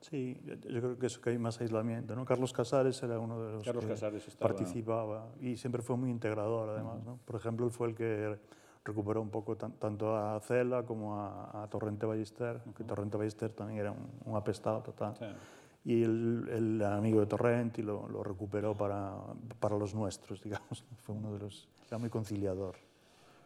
[0.00, 2.24] Sí, yo creo que eso que hay más aislamiento, ¿no?
[2.24, 4.54] Carlos Casares era uno de los Carlos que Casares estaba...
[4.54, 7.18] participaba y siempre fue muy integrador, además, ¿no?
[7.24, 8.38] Por ejemplo, él fue el que
[8.84, 12.74] recuperó un pouco tanto a Cela como a, a Torrente Ballester, uh -huh.
[12.76, 15.16] que Torrente Ballester tamén era un, un apestado total.
[15.16, 15.26] Sí.
[15.84, 19.12] Y el, el, amigo de Torrente lo, lo recuperó para,
[19.60, 20.84] para los nuestros, digamos.
[21.04, 21.68] Fue uno de los...
[21.88, 22.76] Era muy conciliador.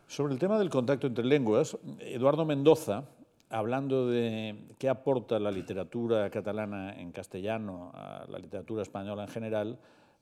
[0.06, 3.04] Sobre el tema del contacto entre lenguas, Eduardo Mendoza,
[3.50, 9.78] hablando de qué aporta la literatura catalana en castellano a la literatura española en general,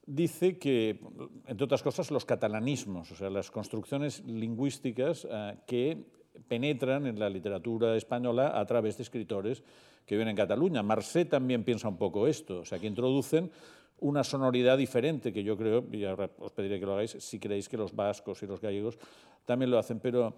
[0.07, 1.01] dice que,
[1.47, 6.05] entre otras cosas, los catalanismos, o sea, las construcciones lingüísticas eh, que
[6.49, 9.62] penetran en la literatura española a través de escritores
[10.05, 10.83] que viven en Cataluña.
[10.83, 13.51] Marcé también piensa un poco esto, o sea, que introducen
[13.99, 17.69] una sonoridad diferente, que yo creo, y ahora os pediré que lo hagáis, si creéis
[17.69, 18.99] que los vascos y los gallegos
[19.45, 20.35] también lo hacen, pero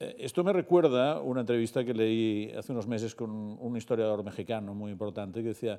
[0.00, 4.74] eh, esto me recuerda una entrevista que leí hace unos meses con un historiador mexicano
[4.74, 5.78] muy importante que decía,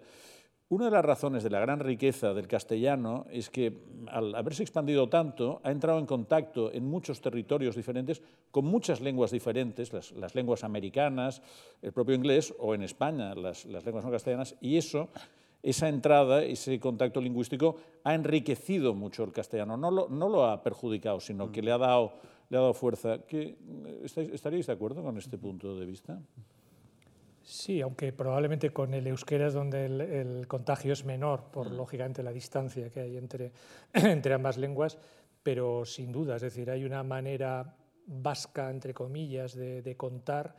[0.70, 3.74] una de las razones de la gran riqueza del castellano es que
[4.08, 8.22] al haberse expandido tanto, ha entrado en contacto en muchos territorios diferentes
[8.52, 11.42] con muchas lenguas diferentes, las, las lenguas americanas,
[11.82, 15.10] el propio inglés o en España las, las lenguas no castellanas, y eso,
[15.64, 20.62] esa entrada, ese contacto lingüístico ha enriquecido mucho el castellano, no lo, no lo ha
[20.62, 22.14] perjudicado, sino que le ha dado,
[22.50, 23.20] le ha dado fuerza.
[23.28, 23.58] ¿Qué,
[24.04, 26.22] ¿Estaríais de acuerdo con este punto de vista?
[27.50, 31.78] Sí, aunque probablemente con el euskera es donde el, contagio es menor, por mm.
[31.78, 33.52] lógicamente la distancia que hay entre,
[33.94, 35.00] entre ambas lenguas,
[35.42, 40.56] pero sin duda, es decir, hay una manera vasca, entre comillas, de, contar,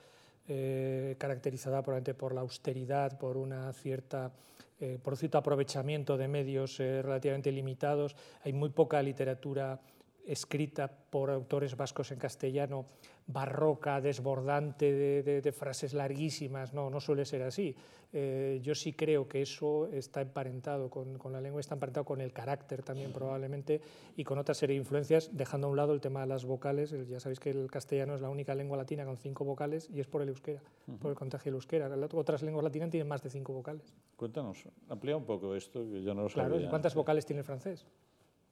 [0.48, 4.32] eh, caracterizada probablemente por la austeridad, por, una cierta,
[4.80, 8.16] eh, por cierto aprovechamiento de medios eh, relativamente limitados.
[8.42, 9.80] Hay muy poca literatura
[10.26, 12.86] escrita por autores vascos en castellano,
[13.32, 17.74] barroca, desbordante, de, de, frases larguísimas, no, no suele ser así.
[18.12, 22.20] Eh, yo sí creo que eso está emparentado con, con, la lengua, está emparentado con
[22.20, 23.80] el carácter también probablemente
[24.16, 26.94] y con otra serie de influencias, dejando a un lado el tema de las vocales.
[27.08, 30.08] Ya sabéis que el castellano es la única lengua latina con cinco vocales y es
[30.08, 30.98] por el euskera, uh -huh.
[30.98, 31.88] por el contagio del euskera.
[32.14, 33.94] Otras lenguas latinas tienen más de cinco vocales.
[34.16, 36.68] Cuéntanos, amplía un poco esto, que yo no lo claro, sabía.
[36.68, 37.86] ¿Cuántas vocales tiene el francés?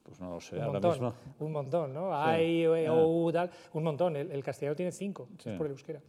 [0.09, 1.15] Pues no lo sé, un ahora montón, mismo.
[1.39, 2.09] Un montón, ¿no?
[2.09, 2.17] Sí.
[2.17, 4.17] Hay, o, tal, un montón.
[4.17, 5.51] El, el, castellano tiene cinco, sí.
[5.51, 6.01] es por el euskera.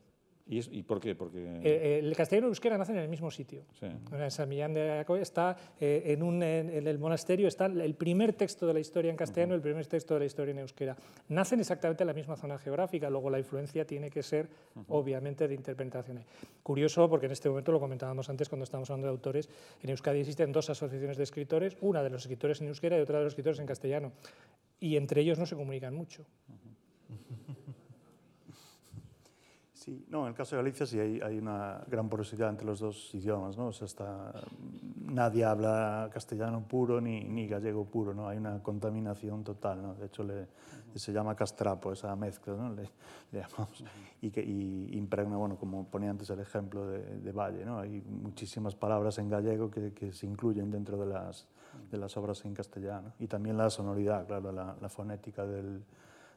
[0.49, 1.13] ¿Y, es, ¿Y, por qué?
[1.13, 1.59] Porque...
[1.63, 3.65] Eh, el castellano y el euskera nacen en el mismo sitio.
[3.79, 3.85] Sí.
[3.85, 7.93] En San Millán de Acoy está eh, en, un, en, en, el monasterio está el
[7.93, 9.59] primer texto de la historia en castellano y uh -huh.
[9.59, 10.97] el primer texto de la historia en euskera.
[11.27, 14.85] Nacen exactamente en la misma zona geográfica, luego la influencia tiene que ser, uh -huh.
[14.89, 16.23] obviamente, de interpretación.
[16.63, 19.49] Curioso, porque en este momento lo comentábamos antes cuando estábamos hablando de autores,
[19.83, 23.19] en Euskadi existen dos asociaciones de escritores, una de los escritores en euskera y otra
[23.19, 24.13] de los escritores en castellano,
[24.79, 26.23] y entre ellos no se comunican mucho.
[26.47, 26.68] Uh -huh.
[29.79, 32.81] Sí, no, en el caso de Galicia sí hay, hay una gran porosidad entre los
[32.81, 33.67] dos idiomas, ¿no?
[33.67, 34.33] O sea, está,
[35.05, 38.27] nadie habla castellano puro ni, ni gallego puro, ¿no?
[38.27, 39.95] Hay una contaminación total, ¿no?
[39.95, 40.47] De hecho, le,
[40.95, 42.73] se llama castrapo esa mezcla, ¿no?
[42.73, 42.89] Le,
[43.31, 43.85] le llamamos.
[44.21, 47.79] Y, que, y impregna, bueno, como ponía antes el ejemplo de, de Valle, ¿no?
[47.79, 51.47] Hay muchísimas palabras en gallego que, que se incluyen dentro de las,
[51.89, 53.13] de las obras en castellano.
[53.17, 55.85] Y también la sonoridad, claro, la, la fonética del,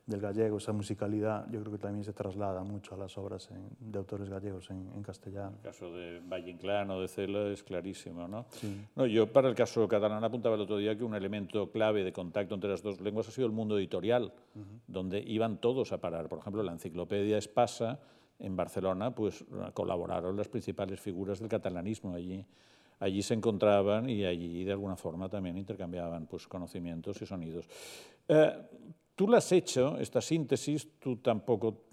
[0.06, 3.68] del gallego, esa musicalidad, yo creo que también se traslada mucho a las obras en,
[3.78, 5.56] de autores gallegos en, en, castellano.
[5.56, 8.46] El caso de Valle Inclán o de Cela es clarísimo, ¿no?
[8.50, 8.84] Sí.
[8.96, 12.12] no yo para el caso catalán apuntaba el otro día que un elemento clave de
[12.12, 14.80] contacto entre las dos lenguas ha sido el mundo editorial, uh -huh.
[14.88, 16.28] donde iban todos a parar.
[16.28, 18.00] Por ejemplo, la enciclopedia Espasa
[18.40, 22.44] en Barcelona, pues colaboraron las principales figuras del catalanismo allí
[23.02, 27.66] allí se encontraban y allí de alguna forma también intercambiaban pues, conocimientos y sonidos.
[28.28, 28.52] Eh,
[29.14, 31.84] Tú la has hecho, esta síntesis, tú tampoco,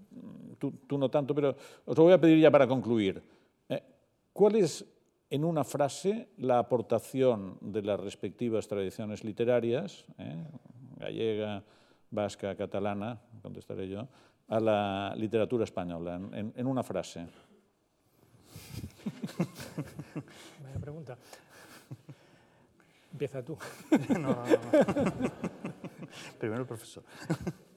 [0.57, 1.55] tú, tú, no tanto, pero
[1.85, 3.21] os lo voy a pedir ya para concluir.
[3.67, 3.83] Eh,
[4.31, 4.85] ¿Cuál es,
[5.29, 10.45] en una frase, la aportación de las respectivas tradiciones literarias, eh,
[10.97, 11.63] gallega,
[12.09, 14.07] vasca, catalana, contestaré yo,
[14.47, 17.27] a la literatura española, en, en una frase?
[20.63, 21.17] Vaya pregunta.
[23.11, 23.57] Empieza tú.
[24.09, 25.78] no, no, no.
[26.39, 27.03] Primero el profesor.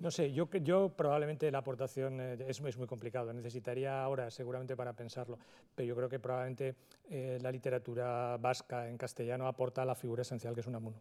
[0.00, 4.76] No sé, yo, yo probablemente la aportación eh, es, es, muy complicado, necesitaría horas seguramente
[4.76, 5.38] para pensarlo,
[5.74, 6.74] pero yo creo que probablemente
[7.08, 11.00] eh, la literatura vasca en castellano aporta la figura esencial que es Unamuno.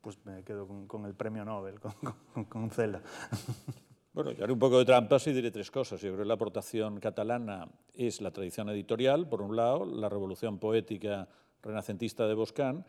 [0.00, 1.94] Pues me quedo con, con el premio Nobel, con,
[2.32, 3.02] con, con Cela.
[4.18, 6.00] Bueno, yo haré un poco de trampas y diré tres cosas.
[6.00, 10.58] Yo creo que la aportación catalana es la tradición editorial, por un lado, la revolución
[10.58, 11.28] poética
[11.62, 12.84] renacentista de Boscán,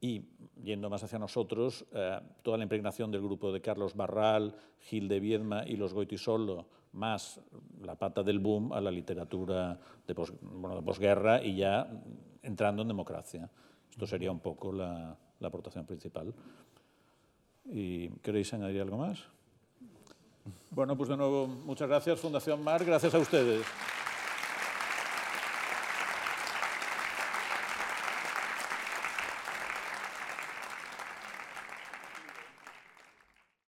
[0.00, 0.22] y
[0.62, 5.20] yendo más hacia nosotros, eh, toda la impregnación del grupo de Carlos Barral, Gil de
[5.20, 7.40] Viedma y los Goitisolo, más
[7.82, 11.88] la pata del boom a la literatura de, pos, bueno, de posguerra y ya
[12.42, 13.50] entrando en democracia.
[13.90, 16.34] Esto sería un poco la, la aportación principal.
[17.66, 19.24] ¿Y queréis añadir algo más?
[20.70, 23.64] Bueno, pues de nuevo, muchas gracias, Fundación Mar, gracias a ustedes.